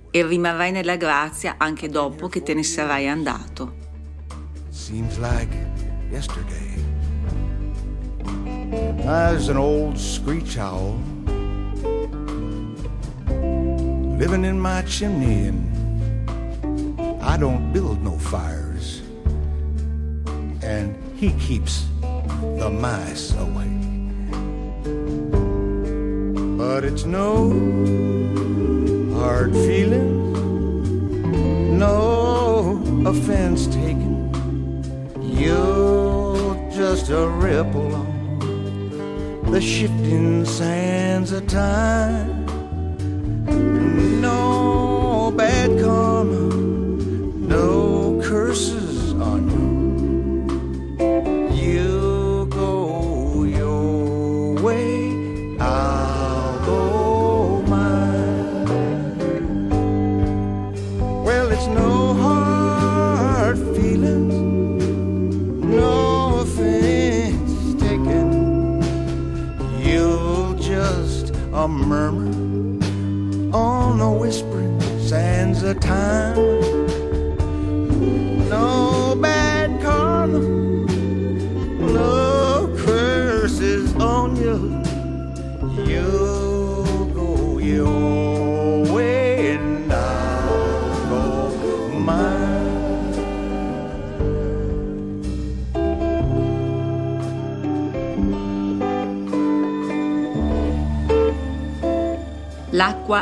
e 0.10 0.26
rimarrai 0.26 0.72
nella 0.72 0.96
grazia 0.96 1.54
anche 1.60 1.88
dopo 1.88 2.30
che 2.30 2.42
te 2.42 2.56
ne 2.56 2.64
sarai 2.64 3.08
andato. 3.08 3.78
Seems 4.72 5.20
like 5.20 5.71
yesterday. 6.12 6.76
There's 9.04 9.48
an 9.48 9.58
old 9.58 9.98
screech 9.98 10.58
owl 10.58 11.00
living 14.18 14.44
in 14.46 14.60
my 14.60 14.82
chimney, 14.84 15.48
and 15.48 17.24
I 17.24 17.38
don't 17.38 17.72
build 17.72 18.04
no 18.04 18.18
fires, 18.18 19.02
and 20.62 20.96
he 21.16 21.32
keeps 21.34 21.86
the 22.60 22.70
mice 22.70 23.34
away. 23.36 23.70
But 26.58 26.84
it's 26.84 27.06
no 27.06 27.50
hard 29.16 29.54
feelings, 29.54 30.38
no 31.80 32.82
offense 33.06 33.68
taken. 33.68 33.91
You're 35.44 36.70
just 36.70 37.10
a 37.10 37.28
ripple 37.28 37.96
on 37.96 39.52
the 39.52 39.60
shifting 39.60 40.46
sands 40.46 41.32
of 41.32 41.48
time. 41.48 42.46
No 44.22 45.34
bad 45.36 45.70
karma, 45.82 46.56
no 47.56 48.22
curses 48.24 48.91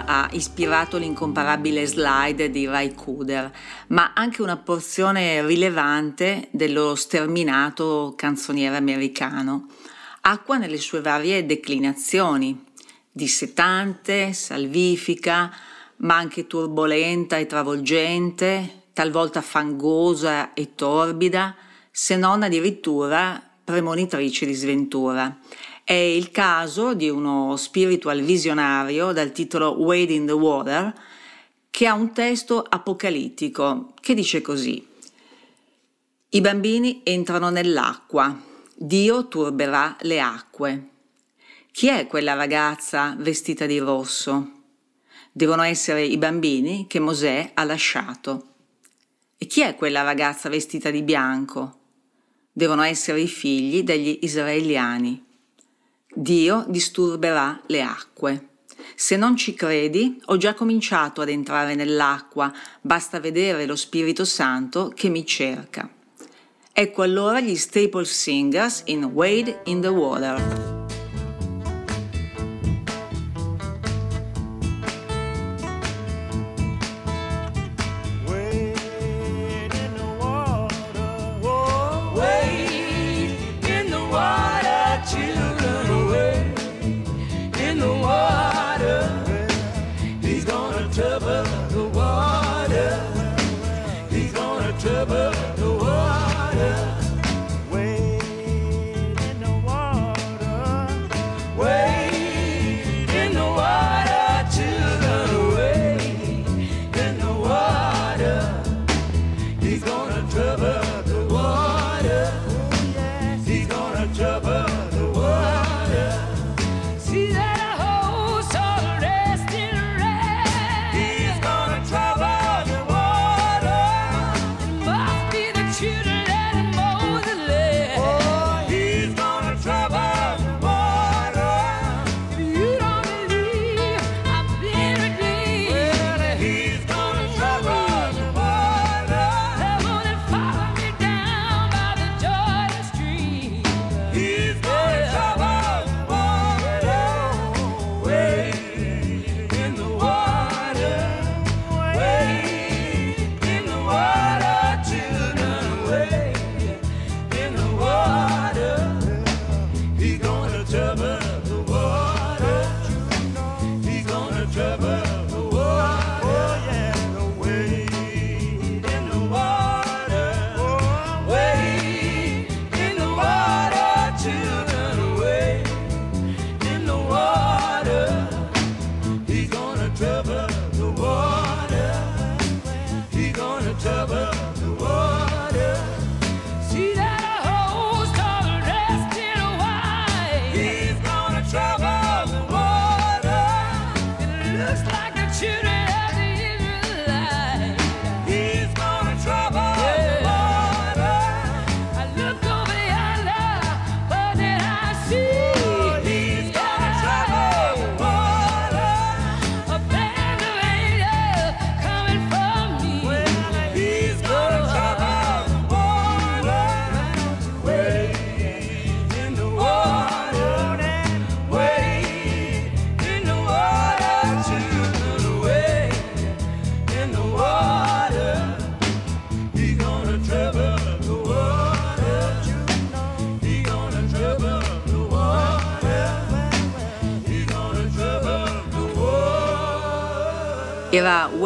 Ha 0.05 0.29
ispirato 0.31 0.97
l'incomparabile 0.97 1.85
slide 1.85 2.49
di 2.49 2.65
Ray 2.65 2.93
Cooder, 2.93 3.51
ma 3.87 4.13
anche 4.13 4.41
una 4.41 4.57
porzione 4.57 5.45
rilevante 5.45 6.47
dello 6.51 6.95
sterminato 6.95 8.13
canzoniere 8.15 8.77
americano. 8.77 9.67
Acqua 10.21 10.57
nelle 10.57 10.77
sue 10.77 11.01
varie 11.01 11.45
declinazioni, 11.45 12.65
dissetante, 13.11 14.33
salvifica, 14.33 15.51
ma 15.97 16.15
anche 16.15 16.47
turbolenta 16.47 17.37
e 17.37 17.45
travolgente, 17.45 18.83
talvolta 18.93 19.41
fangosa 19.41 20.53
e 20.53 20.75
torbida, 20.75 21.55
se 21.91 22.15
non 22.15 22.43
addirittura 22.43 23.41
premonitrice 23.63 24.45
di 24.45 24.53
sventura. 24.53 25.37
È 25.89 25.93
il 25.93 26.29
caso 26.29 26.93
di 26.93 27.09
uno 27.09 27.55
spiritual 27.57 28.21
visionario 28.21 29.11
dal 29.11 29.31
titolo 29.31 29.71
Wade 29.71 30.13
in 30.13 30.27
the 30.27 30.33
Water 30.33 30.93
che 31.71 31.87
ha 31.87 31.95
un 31.95 32.13
testo 32.13 32.61
apocalittico 32.61 33.95
che 33.99 34.13
dice 34.13 34.39
così. 34.41 34.87
I 36.29 36.41
bambini 36.41 37.01
entrano 37.03 37.49
nell'acqua, 37.49 38.39
Dio 38.75 39.27
turberà 39.29 39.97
le 40.01 40.21
acque. 40.21 40.89
Chi 41.71 41.87
è 41.87 42.05
quella 42.05 42.35
ragazza 42.35 43.15
vestita 43.17 43.65
di 43.65 43.79
rosso? 43.79 44.51
Devono 45.31 45.63
essere 45.63 46.03
i 46.03 46.19
bambini 46.19 46.85
che 46.87 46.99
Mosè 46.99 47.49
ha 47.55 47.63
lasciato. 47.63 48.45
E 49.39 49.47
chi 49.47 49.61
è 49.61 49.73
quella 49.73 50.03
ragazza 50.03 50.49
vestita 50.49 50.91
di 50.91 51.01
bianco? 51.01 51.79
Devono 52.51 52.83
essere 52.83 53.21
i 53.21 53.27
figli 53.27 53.81
degli 53.81 54.19
israeliani. 54.21 55.25
Dio 56.21 56.65
disturberà 56.67 57.61
le 57.67 57.81
acque. 57.81 58.47
Se 58.93 59.15
non 59.15 59.37
ci 59.37 59.53
credi, 59.53 60.21
ho 60.25 60.35
già 60.35 60.53
cominciato 60.53 61.21
ad 61.21 61.29
entrare 61.29 61.75
nell'acqua, 61.75 62.51
basta 62.81 63.21
vedere 63.21 63.65
lo 63.65 63.77
Spirito 63.77 64.25
Santo 64.25 64.91
che 64.93 65.07
mi 65.07 65.25
cerca. 65.25 65.89
Ecco 66.73 67.03
allora 67.03 67.39
gli 67.39 67.55
Staple 67.55 68.03
Singers 68.03 68.81
in 68.87 69.05
Wade 69.05 69.61
in 69.67 69.79
the 69.79 69.87
Water. 69.87 70.98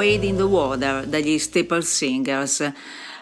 Era 0.04 0.12
Wade 0.12 0.26
in 0.26 0.36
the 0.36 0.44
Water 0.44 1.06
dagli 1.06 1.40
Staple 1.40 1.82
Singers. 1.82 2.72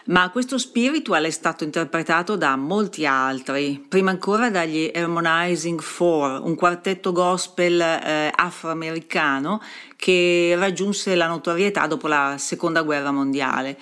Ma 0.06 0.32
questo 0.32 0.58
spiritual 0.58 1.26
è 1.26 1.30
stato 1.30 1.64
interpretato 1.64 2.36
da 2.36 2.56
molti 2.56 3.06
altri, 3.06 3.86
prima 3.88 4.10
ancora 4.10 4.50
dagli 4.50 4.92
Harmonizing 4.94 5.80
Four, 5.80 6.42
un 6.44 6.56
quartetto 6.56 7.12
gospel 7.12 7.80
eh, 7.80 8.32
afroamericano 8.34 9.62
che 9.96 10.56
raggiunse 10.58 11.14
la 11.14 11.28
notorietà 11.28 11.86
dopo 11.86 12.08
la 12.08 12.36
seconda 12.40 12.82
guerra 12.82 13.12
mondiale 13.12 13.78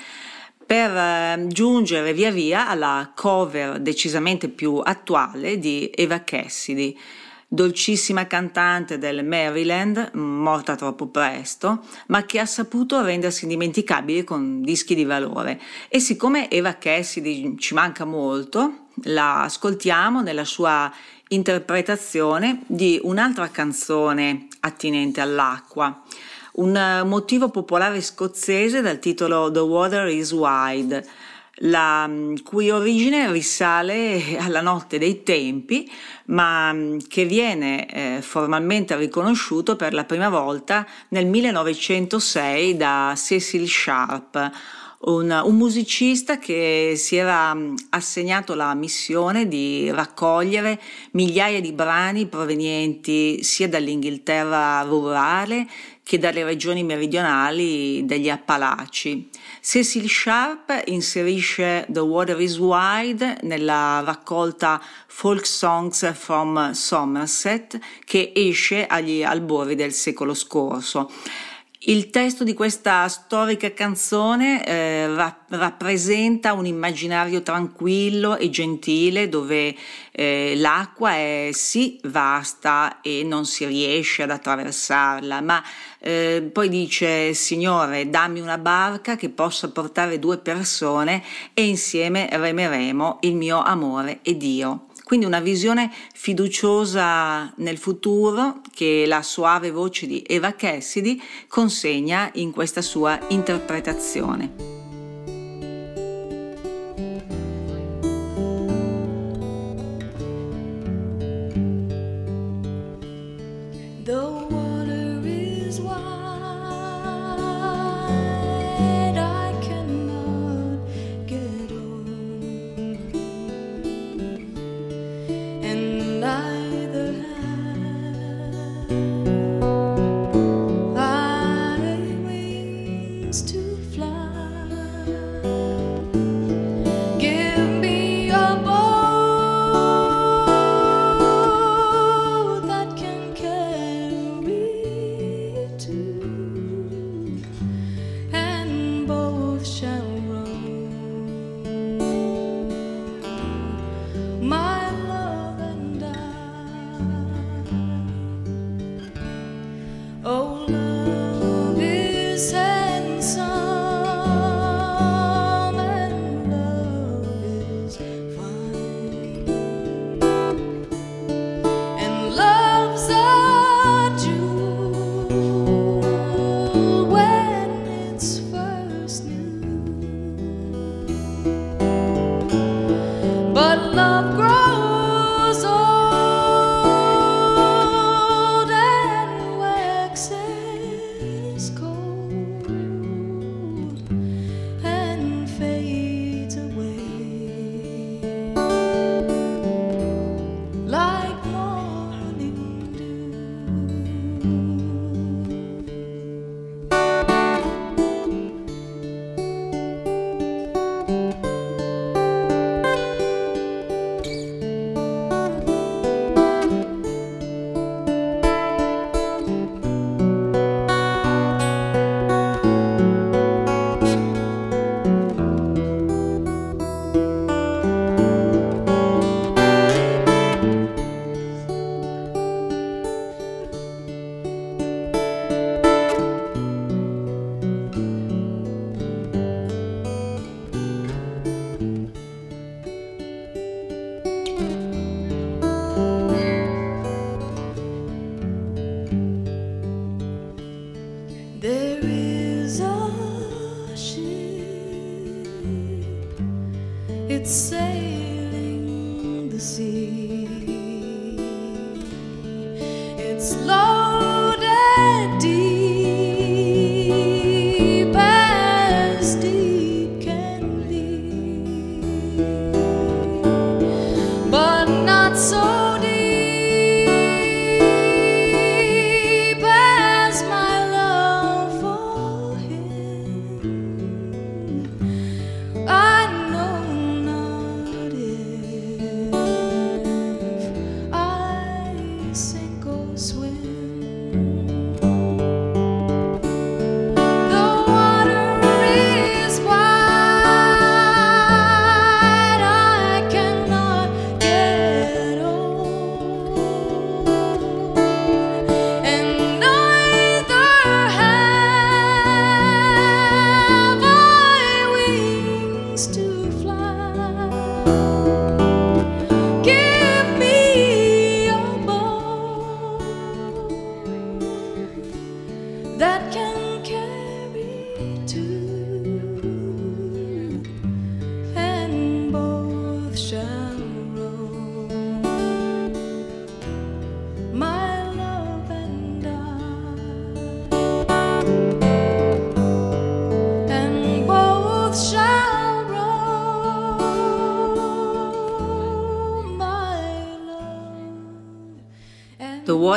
per 0.66 0.92
eh, 0.92 1.46
giungere 1.48 2.12
via 2.14 2.32
via 2.32 2.68
alla 2.68 3.14
cover 3.16 3.80
decisamente 3.80 4.50
più 4.50 4.82
attuale 4.84 5.58
di 5.58 5.90
Eva 5.96 6.22
Cassidy 6.24 6.96
dolcissima 7.52 8.28
cantante 8.28 9.00
del 9.00 9.26
Maryland, 9.26 10.12
morta 10.14 10.76
troppo 10.76 11.08
presto, 11.08 11.84
ma 12.08 12.24
che 12.24 12.40
ha 12.40 12.46
saputo 12.46 13.02
rendersi 13.02 13.44
indimenticabile 13.44 14.24
con 14.24 14.62
dischi 14.62 14.94
di 14.94 15.04
valore. 15.04 15.60
E 15.90 16.00
siccome 16.00 16.50
Eva 16.50 16.78
Cassidy 16.78 17.58
ci 17.58 17.74
manca 17.74 18.06
molto, 18.06 18.86
la 19.04 19.42
ascoltiamo 19.42 20.22
nella 20.22 20.46
sua 20.46 20.94
interpretazione 21.30 22.62
di 22.68 23.00
un'altra 23.02 23.50
canzone 23.50 24.48
attinente 24.60 25.20
all'acqua, 25.20 26.04
un 26.54 27.04
motivo 27.06 27.50
popolare 27.50 28.02
scozzese 28.02 28.82
dal 28.82 29.00
titolo 29.00 29.52
The 29.52 29.60
Water 29.60 30.08
is 30.08 30.32
Wide 30.32 31.08
la 31.62 32.10
cui 32.44 32.70
origine 32.70 33.32
risale 33.32 34.38
alla 34.40 34.62
notte 34.62 34.98
dei 34.98 35.24
tempi, 35.24 35.90
ma 36.26 36.72
mm, 36.72 37.00
che 37.08 37.26
viene 37.26 37.88
eh, 37.88 38.22
formalmente 38.22 38.96
riconosciuto 38.96 39.76
per 39.76 39.94
la 39.94 40.06
prima 40.06 40.30
volta 40.30 40.86
nel 41.10 41.26
1906 41.26 42.78
da 42.78 43.14
Cecil 43.16 43.68
Sharp, 43.68 44.52
un, 45.02 45.42
un, 45.46 45.56
musicista 45.56 46.40
che 46.40 46.96
si 46.98 47.16
era 47.16 47.54
mm, 47.54 47.76
assegnato 47.92 48.54
la 48.54 48.74
missione 48.74 49.48
di 49.48 49.90
raccogliere 49.92 50.80
migliaia 51.12 51.62
di 51.62 51.72
brani 51.72 52.26
provenienti 52.26 53.42
sia 53.44 53.70
dall'Inghilterra 53.70 54.82
rurale 54.82 55.66
che 56.10 56.18
dalle 56.18 56.44
regioni 56.44 56.84
meridionali 56.84 58.04
degli 58.04 58.32
Appalachi. 58.32 59.30
Cecil 59.62 60.10
Sharp 60.10 60.82
inserisce 60.86 61.86
The 61.88 62.00
Water 62.00 62.42
is 62.42 62.58
Wide 62.58 63.38
nella 63.44 64.02
raccolta 64.04 64.82
Folk 65.06 65.46
Songs 65.46 66.12
from 66.16 66.72
Somerset 66.72 67.78
che 68.06 68.32
esce 68.34 68.88
agli 68.88 69.22
albori 69.22 69.76
del 69.76 69.94
secolo 69.94 70.34
scorso. 70.34 71.12
Il 71.84 72.10
testo 72.10 72.44
di 72.44 72.54
questa 72.54 73.08
storica 73.08 73.74
canzone 73.74 74.66
eh, 74.66 75.08
ra- 75.16 75.46
rappresenta 75.48 76.52
un 76.52 76.66
immaginario 76.66 77.42
tranquillo 77.42 78.36
e 78.36 78.50
gentile 78.50 79.30
dove 79.30 79.74
eh, 80.12 80.56
l'acqua 80.58 81.12
è 81.14 81.52
sì 81.54 81.98
vasta 82.04 83.00
e 83.00 83.24
non 83.24 83.46
si 83.46 83.66
riesce 83.66 84.24
ad 84.24 84.32
attraversarla, 84.32 85.40
ma 85.40 85.64
eh, 86.00 86.50
poi 86.52 86.68
dice 86.68 87.34
Signore 87.34 88.10
dammi 88.10 88.42
una 88.42 88.58
barca 88.58 89.16
che 89.16 89.30
possa 89.30 89.72
portare 89.72 90.20
due 90.20 90.38
persone 90.38 91.24
e 91.54 91.66
insieme 91.66 92.28
remeremo 92.30 93.20
il 93.22 93.38
mio 93.38 93.62
amore 93.62 94.20
ed 94.22 94.44
io. 94.44 94.89
Quindi 95.10 95.26
una 95.26 95.40
visione 95.40 95.92
fiduciosa 96.14 97.52
nel 97.56 97.80
futuro 97.80 98.62
che 98.72 99.06
la 99.08 99.24
suave 99.24 99.72
voce 99.72 100.06
di 100.06 100.22
Eva 100.22 100.54
Cassidy 100.54 101.20
consegna 101.48 102.30
in 102.36 102.52
questa 102.52 102.84
sua 102.84 103.20
interpretazione. 103.30 104.79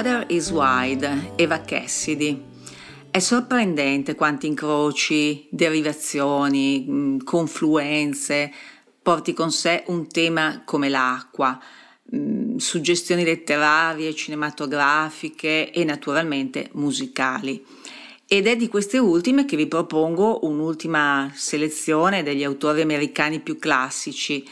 Water 0.03 0.25
is 0.31 0.51
Wide, 0.51 1.35
Eva 1.37 1.61
Cassidy. 1.61 2.43
È 3.09 3.21
sorprendente 3.21 4.17
quanti 4.17 4.49
incroci, 4.49 5.47
derivazioni, 5.49 6.81
mh, 6.81 7.23
confluenze 7.23 8.53
porti 9.01 9.33
con 9.33 9.53
sé 9.53 9.85
un 9.87 10.09
tema 10.09 10.63
come 10.65 10.89
l'acqua, 10.89 11.57
mh, 12.03 12.57
suggestioni 12.57 13.23
letterarie, 13.23 14.13
cinematografiche 14.13 15.71
e 15.71 15.85
naturalmente 15.85 16.71
musicali. 16.73 17.65
Ed 18.27 18.49
è 18.49 18.57
di 18.57 18.67
queste 18.67 18.99
ultime 18.99 19.45
che 19.45 19.57
vi 19.57 19.69
propongo 19.69 20.41
un'ultima 20.47 21.31
selezione 21.33 22.25
degli 22.25 22.43
autori 22.43 22.81
americani 22.81 23.39
più 23.39 23.57
classici, 23.57 24.45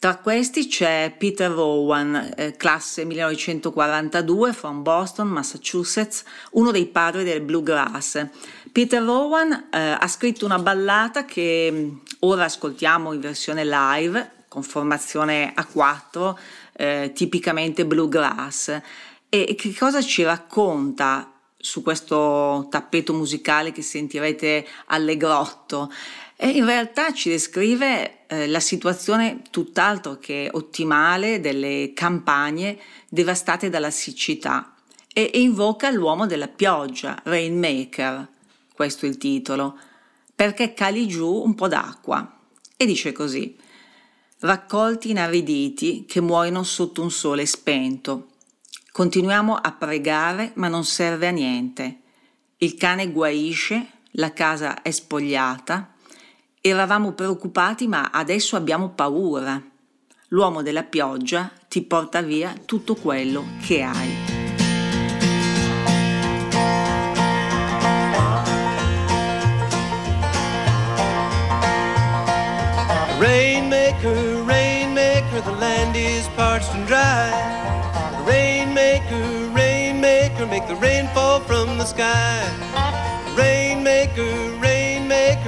tra 0.00 0.18
questi 0.18 0.68
c'è 0.68 1.12
Peter 1.18 1.50
Rowan, 1.50 2.32
eh, 2.36 2.54
classe 2.56 3.04
1942, 3.04 4.52
from 4.52 4.84
Boston, 4.84 5.26
Massachusetts, 5.26 6.22
uno 6.52 6.70
dei 6.70 6.86
padri 6.86 7.24
del 7.24 7.40
bluegrass. 7.40 8.24
Peter 8.70 9.02
Rowan 9.02 9.68
eh, 9.72 9.96
ha 9.98 10.06
scritto 10.06 10.44
una 10.44 10.60
ballata 10.60 11.24
che 11.24 11.68
mh, 11.72 12.00
ora 12.20 12.44
ascoltiamo 12.44 13.12
in 13.12 13.18
versione 13.18 13.64
live, 13.64 14.30
con 14.46 14.62
formazione 14.62 15.52
a 15.52 15.64
quattro, 15.66 16.38
eh, 16.74 17.10
tipicamente 17.12 17.84
bluegrass. 17.84 18.80
E 19.28 19.56
che 19.58 19.74
cosa 19.74 20.00
ci 20.00 20.22
racconta 20.22 21.32
su 21.56 21.82
questo 21.82 22.68
tappeto 22.70 23.12
musicale 23.14 23.72
che 23.72 23.82
sentirete 23.82 24.64
allegrotto? 24.86 25.92
E 26.36 26.50
in 26.50 26.64
realtà 26.66 27.12
ci 27.12 27.30
descrive 27.30 28.17
eh, 28.28 28.46
la 28.46 28.60
situazione 28.60 29.42
tutt'altro 29.50 30.18
che 30.18 30.48
ottimale 30.52 31.40
delle 31.40 31.92
campagne 31.94 32.78
devastate 33.08 33.70
dalla 33.70 33.90
siccità 33.90 34.74
e, 35.12 35.30
invoca 35.34 35.90
l'uomo 35.90 36.26
della 36.26 36.48
pioggia, 36.48 37.18
Rainmaker, 37.24 38.28
questo 38.72 39.06
è 39.06 39.08
il 39.08 39.16
titolo, 39.16 39.78
perché 40.34 40.74
cali 40.74 41.08
giù 41.08 41.42
un 41.42 41.54
po' 41.54 41.68
d'acqua. 41.68 42.38
E 42.76 42.86
dice 42.86 43.12
così, 43.12 43.56
raccolti 44.40 45.10
inariditi 45.10 46.04
che 46.06 46.20
muoiono 46.20 46.62
sotto 46.62 47.02
un 47.02 47.10
sole 47.10 47.46
spento. 47.46 48.28
Continuiamo 48.92 49.56
a 49.56 49.72
pregare 49.72 50.52
ma 50.54 50.68
non 50.68 50.84
serve 50.84 51.26
a 51.28 51.30
niente. 51.30 52.00
Il 52.58 52.74
cane 52.74 53.10
guarisce, 53.10 53.86
la 54.12 54.32
casa 54.32 54.82
è 54.82 54.90
spogliata, 54.90 55.94
Eravamo 56.60 57.12
preoccupati 57.12 57.86
ma 57.86 58.10
adesso 58.12 58.56
abbiamo 58.56 58.90
paura. 58.90 59.62
L'uomo 60.28 60.60
della 60.62 60.82
pioggia 60.82 61.50
ti 61.68 61.82
porta 61.82 62.20
via 62.20 62.52
tutto 62.64 62.96
quello 62.96 63.44
che 63.64 63.82
hai. 63.82 64.36
Rainmaker, 73.18 74.44
rainmaker, 74.44 75.40
the 75.42 75.52
land 75.58 75.94
is 75.94 76.26
parched 76.36 76.74
and 76.74 76.86
dry. 76.86 77.30
Rainmaker, 78.26 79.50
rainmaker, 79.54 80.46
make 80.46 80.66
the 80.66 80.76
rain 80.76 81.06
fall 81.14 81.40
from 81.40 81.78
the 81.78 81.84
sky. 81.84 83.07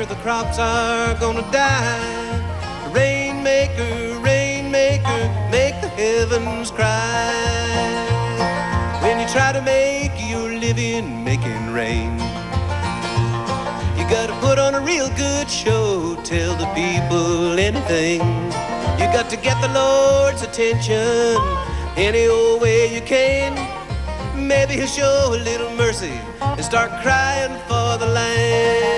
Rainmaker, 0.01 0.15
the 0.15 0.23
crops 0.23 0.59
are 0.59 1.15
gonna 1.21 1.43
die. 1.53 2.91
Rainmaker, 2.95 4.19
rainmaker, 4.21 5.21
make 5.51 5.79
the 5.83 5.89
heavens 5.89 6.71
cry. 6.71 7.35
When 9.03 9.21
you 9.21 9.29
try 9.29 9.53
to 9.53 9.61
make 9.61 10.13
your 10.27 10.49
living 10.59 11.23
making 11.23 11.75
rain. 11.75 12.13
You 13.99 14.09
gotta 14.09 14.35
put 14.41 14.59
on 14.59 14.75
a 14.75 14.81
real 14.81 15.11
good 15.17 15.51
show, 15.51 16.17
tell 16.25 16.55
the 16.57 16.69
people 16.73 17.59
anything. 17.59 18.21
You 18.99 19.07
got 19.13 19.29
to 19.29 19.37
get 19.37 19.61
the 19.61 19.69
Lord's 19.69 20.41
attention 20.41 21.37
any 21.99 22.27
old 22.27 22.63
way 22.63 22.95
you 22.95 23.03
can. 23.03 23.53
Maybe 24.35 24.77
he'll 24.77 24.87
show 24.87 25.35
a 25.35 25.41
little 25.45 25.71
mercy 25.77 26.19
and 26.41 26.65
start 26.65 26.91
crying 27.03 27.55
for 27.69 27.99
the 27.99 28.07
land. 28.07 28.90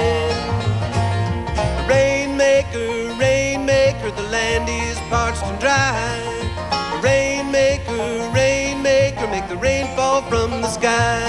From 10.28 10.60
the 10.60 10.68
sky. 10.68 11.20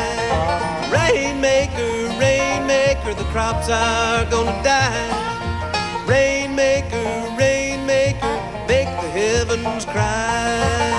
Rainmaker, 0.92 1.94
rainmaker, 2.20 3.14
the 3.14 3.24
crops 3.32 3.70
are 3.70 4.26
gonna 4.26 4.64
die. 4.64 6.06
Rainmaker, 6.08 7.08
rainmaker, 7.38 8.36
make 8.68 8.90
the 9.02 9.10
heavens 9.20 9.86
cry. 9.86 10.94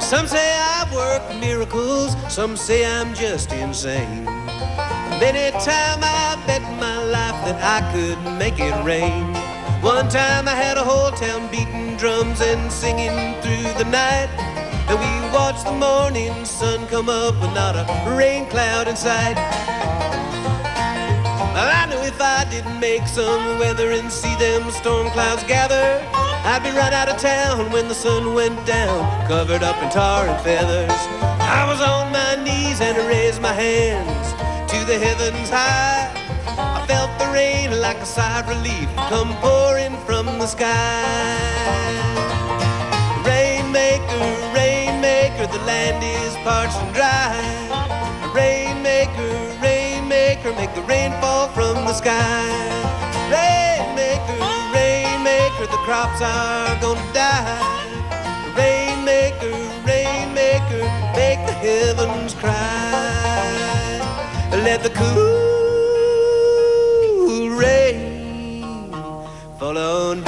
Some 0.00 0.26
say 0.26 0.54
I 0.56 0.88
work 0.94 1.22
miracles, 1.40 2.16
some 2.28 2.56
say 2.56 2.84
I'm 2.86 3.14
just 3.14 3.52
insane. 3.52 4.24
Many 5.20 5.50
times 5.52 6.04
I 6.04 6.42
bet 6.46 6.62
my 6.80 6.98
life 7.04 7.38
that 7.46 7.58
I 7.62 7.92
could 7.92 8.18
make 8.38 8.58
it 8.58 8.74
rain. 8.84 9.41
One 9.82 10.08
time 10.08 10.46
I 10.46 10.54
had 10.54 10.78
a 10.78 10.84
whole 10.84 11.10
town 11.10 11.50
beating 11.50 11.96
drums 11.96 12.40
and 12.40 12.70
singing 12.70 13.34
through 13.42 13.66
the 13.82 13.90
night. 13.90 14.30
And 14.86 14.94
we 14.94 15.34
watched 15.34 15.64
the 15.64 15.72
morning 15.72 16.44
sun 16.44 16.86
come 16.86 17.08
up 17.08 17.34
with 17.40 17.52
not 17.52 17.74
a 17.74 18.14
rain 18.14 18.46
cloud 18.46 18.86
in 18.86 18.94
sight. 18.94 19.34
I 21.58 21.86
knew 21.90 21.98
if 22.06 22.20
I 22.20 22.44
didn't 22.48 22.78
make 22.78 23.08
some 23.08 23.58
weather 23.58 23.90
and 23.90 24.10
see 24.10 24.32
them 24.36 24.70
storm 24.70 25.10
clouds 25.10 25.42
gather, 25.42 26.00
I'd 26.46 26.62
be 26.62 26.70
right 26.70 26.92
out 26.92 27.08
of 27.08 27.18
town 27.18 27.72
when 27.72 27.88
the 27.88 27.94
sun 27.94 28.34
went 28.34 28.64
down, 28.64 29.26
covered 29.26 29.64
up 29.64 29.82
in 29.82 29.90
tar 29.90 30.28
and 30.28 30.44
feathers. 30.44 31.00
I 31.42 31.66
was 31.68 31.80
on 31.80 32.12
my 32.12 32.36
knees 32.44 32.80
and 32.80 32.96
I 32.96 33.08
raised 33.08 33.42
my 33.42 33.52
hands 33.52 34.30
to 34.70 34.84
the 34.86 34.96
heavens 34.96 35.50
high. 35.50 36.01
Felt 36.86 37.16
the 37.18 37.26
rain 37.32 37.80
like 37.80 37.98
a 37.98 38.06
sigh 38.06 38.40
of 38.40 38.48
relief 38.48 38.88
come 39.08 39.34
pouring 39.36 39.96
from 40.06 40.26
the 40.38 40.46
sky. 40.46 40.72
Rainmaker, 43.24 44.24
rainmaker, 44.54 45.46
the 45.46 45.58
land 45.64 46.02
is 46.02 46.34
parched 46.44 46.76
and 46.76 46.94
dry. 46.94 47.32
Rainmaker, 48.34 49.32
rainmaker, 49.62 50.52
make 50.54 50.74
the 50.74 50.82
rain 50.82 51.12
fall 51.20 51.48
from 51.48 51.76
the 51.86 51.94
sky. 51.94 52.50
Rainmaker, 53.30 54.38
rainmaker, 54.74 55.66
the 55.66 55.80
crops 55.86 56.20
are 56.20 56.74
gonna 56.80 57.12
die. 57.12 57.62
Rainmaker, 58.56 59.54
rainmaker, 59.86 60.82
make 61.14 61.40
the 61.46 61.54
heavens 61.64 62.34
cry. 62.34 63.22
Let 64.64 64.82
the 64.82 64.90
cool 64.90 65.31
down. 69.70 70.24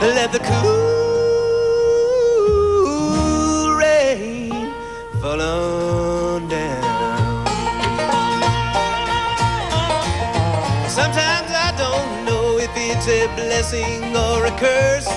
Let 0.00 0.32
the 0.32 0.38
cool 0.38 0.74
rain 3.76 4.72
fall 5.20 5.40
on 5.40 6.48
down. 6.48 7.46
Sometimes 10.88 11.50
I 11.50 11.74
don't 11.76 12.24
know 12.24 12.58
if 12.58 12.70
it's 12.74 13.06
a 13.08 13.26
blessing 13.36 14.16
or 14.16 14.46
a 14.46 14.50
curse. 14.58 15.08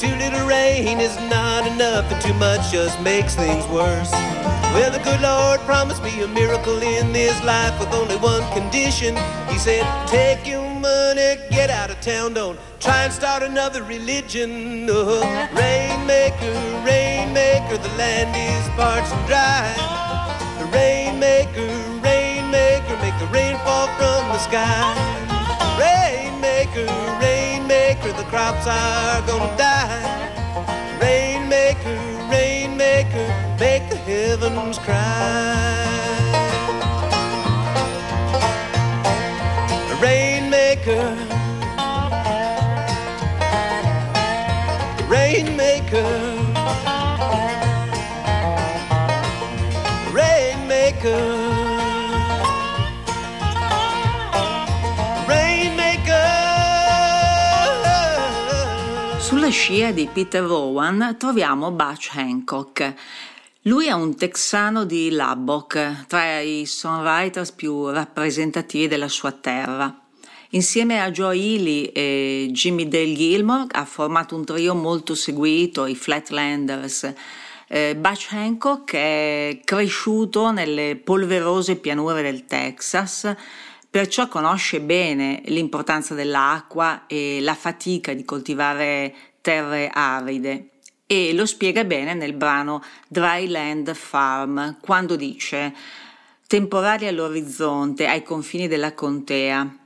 Too 0.00 0.16
little 0.16 0.46
rain 0.48 0.98
is 0.98 1.14
not 1.30 1.66
enough, 1.66 2.10
and 2.10 2.20
too 2.22 2.34
much 2.34 2.72
just 2.72 2.98
makes 3.02 3.34
things 3.36 3.66
worse. 3.68 4.12
Well, 4.72 4.90
the 4.90 5.00
good 5.00 5.20
Lord 5.20 5.60
promised 5.60 6.02
me 6.02 6.22
a 6.22 6.26
miracle 6.26 6.80
in 6.80 7.12
this 7.12 7.36
life 7.44 7.78
with 7.78 7.92
only 7.92 8.16
one 8.16 8.42
condition. 8.54 9.14
He 9.50 9.58
said, 9.58 9.84
Take 10.08 10.46
your 10.46 10.64
money, 10.80 11.36
get 11.50 11.68
out 11.68 11.90
of 11.90 12.00
town, 12.00 12.32
don't 12.32 12.58
try 12.80 13.04
and 13.04 13.12
start 13.12 13.42
another 13.42 13.82
religion. 13.82 14.88
Oh, 14.88 15.20
Rainmaker, 15.52 16.54
rainmaker, 16.86 17.76
the 17.76 17.92
land 17.98 18.32
is 18.34 18.66
parched 18.74 19.12
and 19.12 19.26
dry. 19.28 19.76
Rainmaker, 20.72 21.68
rainmaker, 22.00 22.96
make 23.04 23.18
the 23.20 23.28
rain 23.30 23.58
fall 23.66 23.88
from 23.98 24.28
the 24.32 24.38
sky. 24.38 24.88
Rainmaker, 25.78 26.86
rainmaker, 27.20 28.12
the 28.14 28.24
crops 28.30 28.66
are 28.66 29.20
gonna 29.26 29.54
die. 29.58 30.41
Heavens 34.32 34.78
cry. 34.78 34.94
Rainmaker, 40.00 41.16
rainmaker, 45.06 46.14
rainmaker, 50.12 51.24
rainmaker. 55.26 56.40
Sulla 59.18 59.50
scia 59.50 59.92
di 59.92 60.08
Peter 60.10 60.42
Rowan 60.42 61.16
troviamo 61.18 61.70
Butch 61.70 62.08
Hancock. 62.14 62.94
Lui 63.66 63.86
è 63.86 63.92
un 63.92 64.16
texano 64.16 64.84
di 64.84 65.14
Lubbock, 65.14 66.06
tra 66.08 66.40
i 66.40 66.66
songwriters 66.66 67.52
più 67.52 67.90
rappresentativi 67.90 68.88
della 68.88 69.06
sua 69.06 69.30
terra. 69.30 70.00
Insieme 70.50 71.00
a 71.00 71.12
Joe 71.12 71.36
Ely 71.36 71.84
e 71.84 72.48
Jimmy 72.50 72.88
Dale 72.88 73.14
Gilmore 73.14 73.66
ha 73.70 73.84
formato 73.84 74.34
un 74.34 74.44
trio 74.44 74.74
molto 74.74 75.14
seguito, 75.14 75.86
i 75.86 75.94
Flatlanders. 75.94 77.14
Eh, 77.68 77.94
Butch 77.94 78.32
Hancock 78.32 78.94
è 78.94 79.60
cresciuto 79.64 80.50
nelle 80.50 80.96
polverose 80.96 81.76
pianure 81.76 82.20
del 82.20 82.46
Texas, 82.46 83.32
perciò 83.88 84.26
conosce 84.26 84.80
bene 84.80 85.40
l'importanza 85.44 86.14
dell'acqua 86.14 87.04
e 87.06 87.38
la 87.40 87.54
fatica 87.54 88.12
di 88.12 88.24
coltivare 88.24 89.14
terre 89.40 89.88
aride 89.88 90.71
e 91.12 91.34
lo 91.34 91.44
spiega 91.44 91.84
bene 91.84 92.14
nel 92.14 92.32
brano 92.32 92.82
Dry 93.06 93.46
Land 93.46 93.92
Farm 93.92 94.78
quando 94.80 95.14
dice 95.14 95.74
temporali 96.46 97.06
all'orizzonte 97.06 98.06
ai 98.06 98.22
confini 98.22 98.66
della 98.66 98.94
contea. 98.94 99.76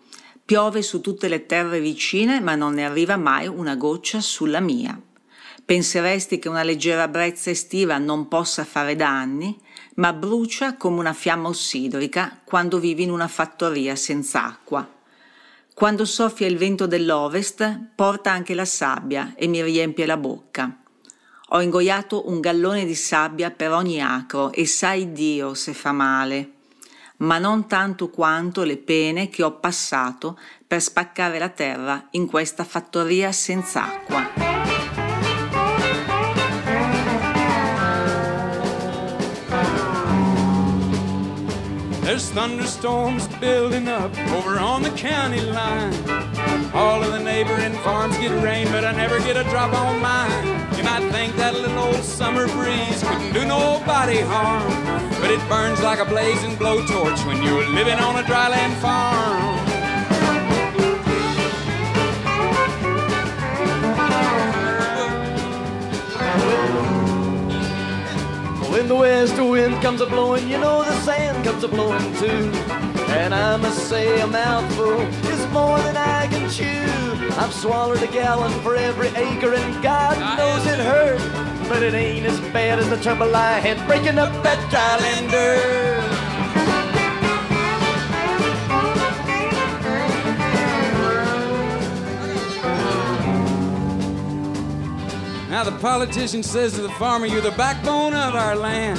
Piove 0.45 0.83
su 0.83 1.01
tutte 1.01 1.27
le 1.27 1.45
terre 1.47 1.81
vicine 1.81 2.39
ma 2.39 2.55
non 2.55 2.75
ne 2.75 2.85
arriva 2.85 3.17
mai 3.17 3.49
una 3.49 3.75
goccia 3.75 4.21
sulla 4.21 4.61
mia. 4.61 4.97
Penseresti 5.65 6.39
che 6.39 6.49
una 6.49 6.63
leggera 6.63 7.09
brezza 7.09 7.51
estiva 7.51 7.99
non 7.99 8.29
possa 8.29 8.65
fare 8.65 8.95
danni 8.95 9.59
ma 9.97 10.13
brucia 10.13 10.77
come 10.77 11.01
una 11.01 11.13
fiamma 11.13 11.49
ossidrica 11.49 12.41
quando 12.45 12.79
vivi 12.79 13.03
in 13.03 13.11
una 13.11 13.27
fattoria 13.27 13.97
senza 13.97 14.45
acqua. 14.45 14.89
Quando 15.75 16.05
soffia 16.05 16.47
il 16.47 16.57
vento 16.57 16.87
dell'ovest 16.87 17.89
porta 17.97 18.31
anche 18.31 18.55
la 18.55 18.65
sabbia 18.65 19.35
e 19.35 19.49
mi 19.49 19.61
riempie 19.61 20.07
la 20.07 20.17
bocca 20.17 20.83
ho 21.51 21.61
ingoiato 21.61 22.29
un 22.29 22.41
gallone 22.41 22.85
di 22.85 22.95
sabbia 22.95 23.51
per 23.51 23.71
ogni 23.71 24.01
acro 24.01 24.53
e 24.53 24.67
sai 24.67 25.13
Dio 25.13 25.55
se 25.55 25.75
fa 25.75 25.93
male, 25.93 26.51
ma 27.19 27.39
non 27.39 27.67
tanto 27.67 28.11
quanto 28.11 28.65
le 28.65 28.77
pene 28.77 29.29
che 29.29 29.43
ho 29.43 29.53
passato 29.53 30.39
per 30.67 30.83
spaccare 30.83 31.39
la 31.39 31.51
terra 31.51 32.09
in 32.11 32.27
questa 32.27 32.65
fattoria 32.65 33.31
senza 33.31 33.85
acqua. 33.85 34.76
There's 42.07 42.31
thunderstorms 42.31 43.27
building 43.41 43.89
up 43.89 44.17
over 44.31 44.61
on 44.61 44.83
the 44.83 44.91
county 44.91 45.41
line. 45.41 45.93
All 46.73 47.03
of 47.03 47.11
the 47.11 47.19
neighboring 47.19 47.73
farms 47.79 48.17
get 48.19 48.31
rain, 48.45 48.69
but 48.71 48.85
I 48.85 48.93
never 48.93 49.19
get 49.19 49.37
a 49.37 49.43
drop 49.51 49.75
on 49.75 50.01
mine. 50.01 50.47
You 50.77 50.85
might 50.85 51.11
think 51.11 51.35
that 51.35 51.55
little 51.55 51.77
old 51.77 52.05
summer 52.05 52.47
breeze 52.47 53.03
couldn't 53.03 53.33
do 53.33 53.45
nobody 53.45 54.21
harm, 54.21 54.73
but 55.21 55.33
it 55.33 55.41
burns 55.49 55.83
like 55.83 55.99
a 55.99 56.05
blazing 56.05 56.55
blowtorch 56.55 57.27
when 57.27 57.43
you're 57.43 57.69
living 57.71 57.99
on 57.99 58.15
a 58.15 58.23
dryland 58.23 58.75
farm. 58.81 59.66
When 68.77 68.89
the 68.89 68.95
west 68.95 69.41
wind 69.41 69.81
comes 69.81 70.03
a 70.03 70.07
blowing, 70.07 70.51
you 70.51 70.59
know 70.59 70.85
the 70.85 70.93
sand 71.01 71.43
comes 71.47 71.65
a 71.65 71.69
blowing 71.69 72.15
too. 72.17 72.53
And 73.09 73.35
I 73.35 73.57
must 73.57 73.89
say 73.89 74.21
a 74.21 74.27
mouthful 74.27 75.01
is 75.33 75.47
more 75.51 75.79
than 75.79 75.97
I 75.97 76.27
can 76.27 76.51
chew. 76.51 76.85
I've 77.39 77.55
swallowed 77.55 78.03
a 78.03 78.07
gallon 78.07 78.53
for 78.61 78.77
every 78.77 79.09
acre, 79.17 79.55
and 79.55 79.83
God 79.83 80.19
ah, 80.21 80.37
knows 80.37 80.67
it 80.67 80.79
hurt. 80.79 81.71
But 81.71 81.83
it 81.83 81.95
ain't 81.95 82.27
as 82.27 82.39
bad 82.53 82.79
as 82.79 82.91
the 82.91 82.99
trouble 82.99 83.35
I 83.35 83.61
had 83.61 83.79
breaking 83.89 84.19
up 84.19 84.31
that 84.43 84.59
drylander. 84.71 86.16
Now 95.57 95.65
the 95.65 95.73
politician 95.79 96.43
says 96.43 96.75
to 96.75 96.83
the 96.83 96.91
farmer, 96.91 97.25
You're 97.25 97.41
the 97.41 97.51
backbone 97.53 98.13
of 98.13 98.35
our 98.35 98.55
land. 98.55 98.99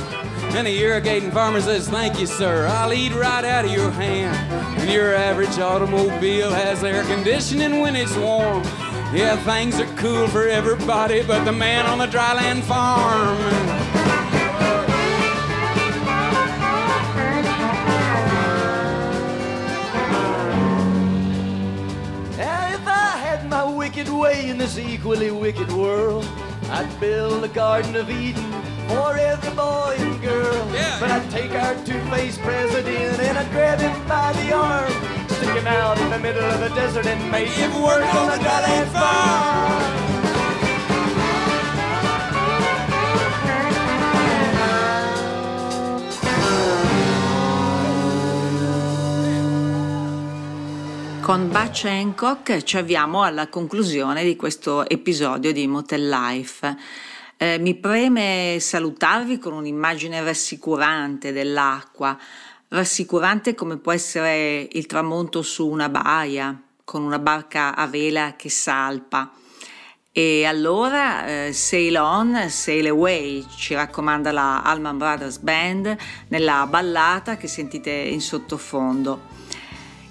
And 0.55 0.65
the 0.65 0.75
irrigating 0.79 1.29
farmer 1.29 1.61
says, 1.61 1.87
Thank 1.87 2.19
you, 2.19 2.25
sir. 2.25 2.65
I'll 2.65 2.91
eat 2.93 3.13
right 3.13 3.45
out 3.45 3.65
of 3.65 3.71
your 3.71 3.91
hand. 3.91 4.35
And 4.81 4.89
your 4.89 5.13
average 5.13 5.59
automobile 5.59 6.49
has 6.49 6.83
air 6.83 7.03
conditioning 7.03 7.79
when 7.79 7.95
it's 7.95 8.17
warm. 8.17 8.63
Yeah, 9.13 9.35
things 9.45 9.79
are 9.79 9.85
cool 9.97 10.27
for 10.29 10.47
everybody 10.47 11.21
but 11.21 11.43
the 11.43 11.51
man 11.51 11.85
on 11.85 11.99
the 11.99 12.07
dryland 12.07 12.63
farm. 12.63 13.37
Now, 22.35 22.73
if 22.73 22.87
I 22.87 23.17
had 23.19 23.47
my 23.47 23.63
wicked 23.63 24.09
way 24.09 24.49
in 24.49 24.57
this 24.57 24.79
equally 24.79 25.29
wicked 25.29 25.71
world, 25.71 26.27
I'd 26.69 26.99
build 26.99 27.43
a 27.43 27.47
Garden 27.47 27.95
of 27.95 28.09
Eden 28.09 28.51
for 28.87 29.17
every 29.17 29.55
boy 29.55 29.95
and 29.99 30.21
girl. 30.21 30.67
Yeah. 30.73 30.99
But 30.99 31.11
I'd 31.11 31.29
take 31.31 31.51
our 31.51 31.75
two-faced 31.85 32.41
president 32.41 33.19
and 33.19 33.37
I'd 33.37 33.51
grab 33.51 33.79
him 33.79 34.07
by 34.07 34.33
the 34.33 34.53
arm, 34.53 34.91
stick 35.29 35.55
him 35.55 35.67
out 35.67 35.97
in 35.99 36.09
the 36.09 36.19
middle 36.19 36.43
of 36.43 36.59
the 36.59 36.69
desert 36.75 37.05
and 37.05 37.31
make 37.31 37.49
him 37.49 37.71
work 37.81 38.03
on 38.13 38.29
a 38.31 38.43
dryland 38.43 38.87
farm. 38.87 40.06
Con 51.27 51.49
Butch 51.49 51.83
Hancock 51.83 52.63
ci 52.63 52.77
avviamo 52.77 53.21
alla 53.21 53.49
conclusione 53.49 54.23
di 54.23 54.37
questo 54.37 54.87
episodio 54.87 55.51
di 55.51 55.67
Motel 55.67 56.07
Life. 56.07 56.77
Eh, 57.35 57.59
mi 57.59 57.75
preme 57.75 58.55
salutarvi 58.61 59.37
con 59.37 59.51
un'immagine 59.51 60.23
rassicurante 60.23 61.33
dell'acqua, 61.33 62.17
rassicurante 62.69 63.55
come 63.55 63.75
può 63.75 63.91
essere 63.91 64.69
il 64.71 64.85
tramonto 64.85 65.41
su 65.41 65.67
una 65.67 65.89
baia, 65.89 66.57
con 66.85 67.03
una 67.03 67.19
barca 67.19 67.75
a 67.75 67.87
vela 67.87 68.35
che 68.37 68.49
salpa. 68.49 69.29
E 70.13 70.45
allora 70.45 71.27
eh, 71.27 71.51
Sail 71.51 71.97
On, 71.97 72.49
Sail 72.49 72.87
Away 72.87 73.45
ci 73.57 73.73
raccomanda 73.73 74.31
la 74.31 74.61
Allman 74.61 74.97
Brothers 74.97 75.39
Band 75.39 75.93
nella 76.29 76.65
ballata 76.67 77.35
che 77.35 77.49
sentite 77.49 77.91
in 77.91 78.21
sottofondo. 78.21 79.35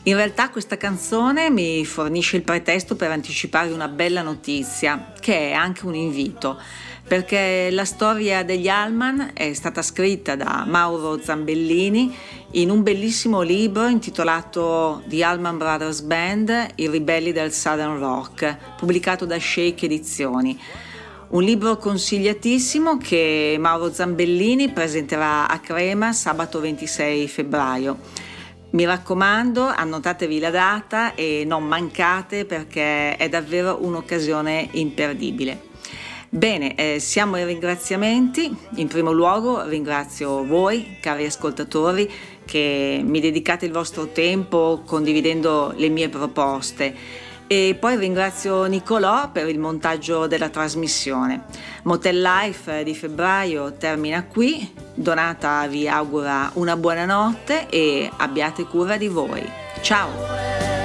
In 0.09 0.15
realtà 0.15 0.51
questa 0.51 0.77
canzone 0.77 1.51
mi 1.51 1.85
fornisce 1.85 2.37
il 2.37 2.45
pretesto 2.45 2.95
per 2.95 3.11
anticipare 3.11 3.73
una 3.73 3.89
bella 3.89 4.23
notizia, 4.23 5.13
che 5.19 5.51
è 5.51 5.53
anche 5.53 5.85
un 5.85 5.97
invito, 5.97 6.61
perché 7.09 7.71
la 7.73 7.85
storia 7.85 8.45
degli 8.45 8.69
Allman 8.69 9.33
è 9.35 9.53
stata 9.53 9.83
scritta 9.83 10.37
da 10.37 10.65
Mauro 10.65 11.21
Zambellini 11.21 12.15
in 12.53 12.71
un 12.71 12.85
bellissimo 12.85 13.41
libro 13.41 13.89
intitolato 13.89 15.03
The 15.09 15.25
Allman 15.25 15.59
Brothers 15.59 16.03
Band, 16.03 16.69
I 16.77 16.89
ribelli 16.89 17.33
del 17.33 17.51
Southern 17.51 17.99
Rock, 17.99 18.77
pubblicato 18.77 19.25
da 19.25 19.41
Shake 19.41 19.87
Edizioni. 19.87 20.57
Un 21.31 21.43
libro 21.43 21.79
consigliatissimo 21.79 22.97
che 22.99 23.57
Mauro 23.59 23.93
Zambellini 23.93 24.71
presenterà 24.71 25.49
a 25.49 25.59
Crema 25.59 26.13
sabato 26.13 26.61
26 26.61 27.27
febbraio. 27.27 28.26
Mi 28.77 28.85
raccomando, 28.85 29.63
annotatevi 29.65 30.39
la 30.39 30.51
data 30.51 31.15
e 31.15 31.45
non 31.47 31.65
mancate 31.65 32.45
perché 32.45 33.17
è 33.17 33.27
davvero 33.31 33.79
un'occasione 33.81 34.69
imperdibile. 34.73 35.63
Bene, 36.29 36.75
eh, 36.75 36.99
siamo 37.01 37.37
ai 37.37 37.47
ringraziamenti. 37.47 38.55
In 38.75 38.87
primo 38.89 39.13
luogo 39.13 39.67
ringrazio 39.67 40.45
voi, 40.45 40.99
cari 41.01 41.25
ascoltatori, 41.25 42.13
che 42.45 43.01
mi 43.03 43.19
dedicate 43.19 43.65
il 43.65 43.73
vostro 43.73 44.09
tempo 44.09 44.83
condividendo 44.85 45.73
le 45.75 45.89
mie 45.89 46.11
proposte. 46.11 46.95
E 47.49 47.77
poi 47.79 47.97
ringrazio 47.97 48.65
Nicolò 48.65 49.31
per 49.31 49.49
il 49.49 49.59
montaggio 49.59 50.27
della 50.27 50.49
trasmissione. 50.49 51.45
Motel 51.85 52.21
Life 52.21 52.83
di 52.83 52.95
febbraio 52.95 53.75
termina 53.75 54.25
qui. 54.25 54.75
Donata 54.95 55.67
vi 55.69 55.89
augura 55.89 56.51
una 56.55 56.77
buona 56.77 57.05
notte 57.05 57.69
e 57.69 58.11
abbiate 58.17 58.65
cura 58.65 58.97
di 58.97 59.09
voi. 59.09 59.49
Ciao! 59.81 60.76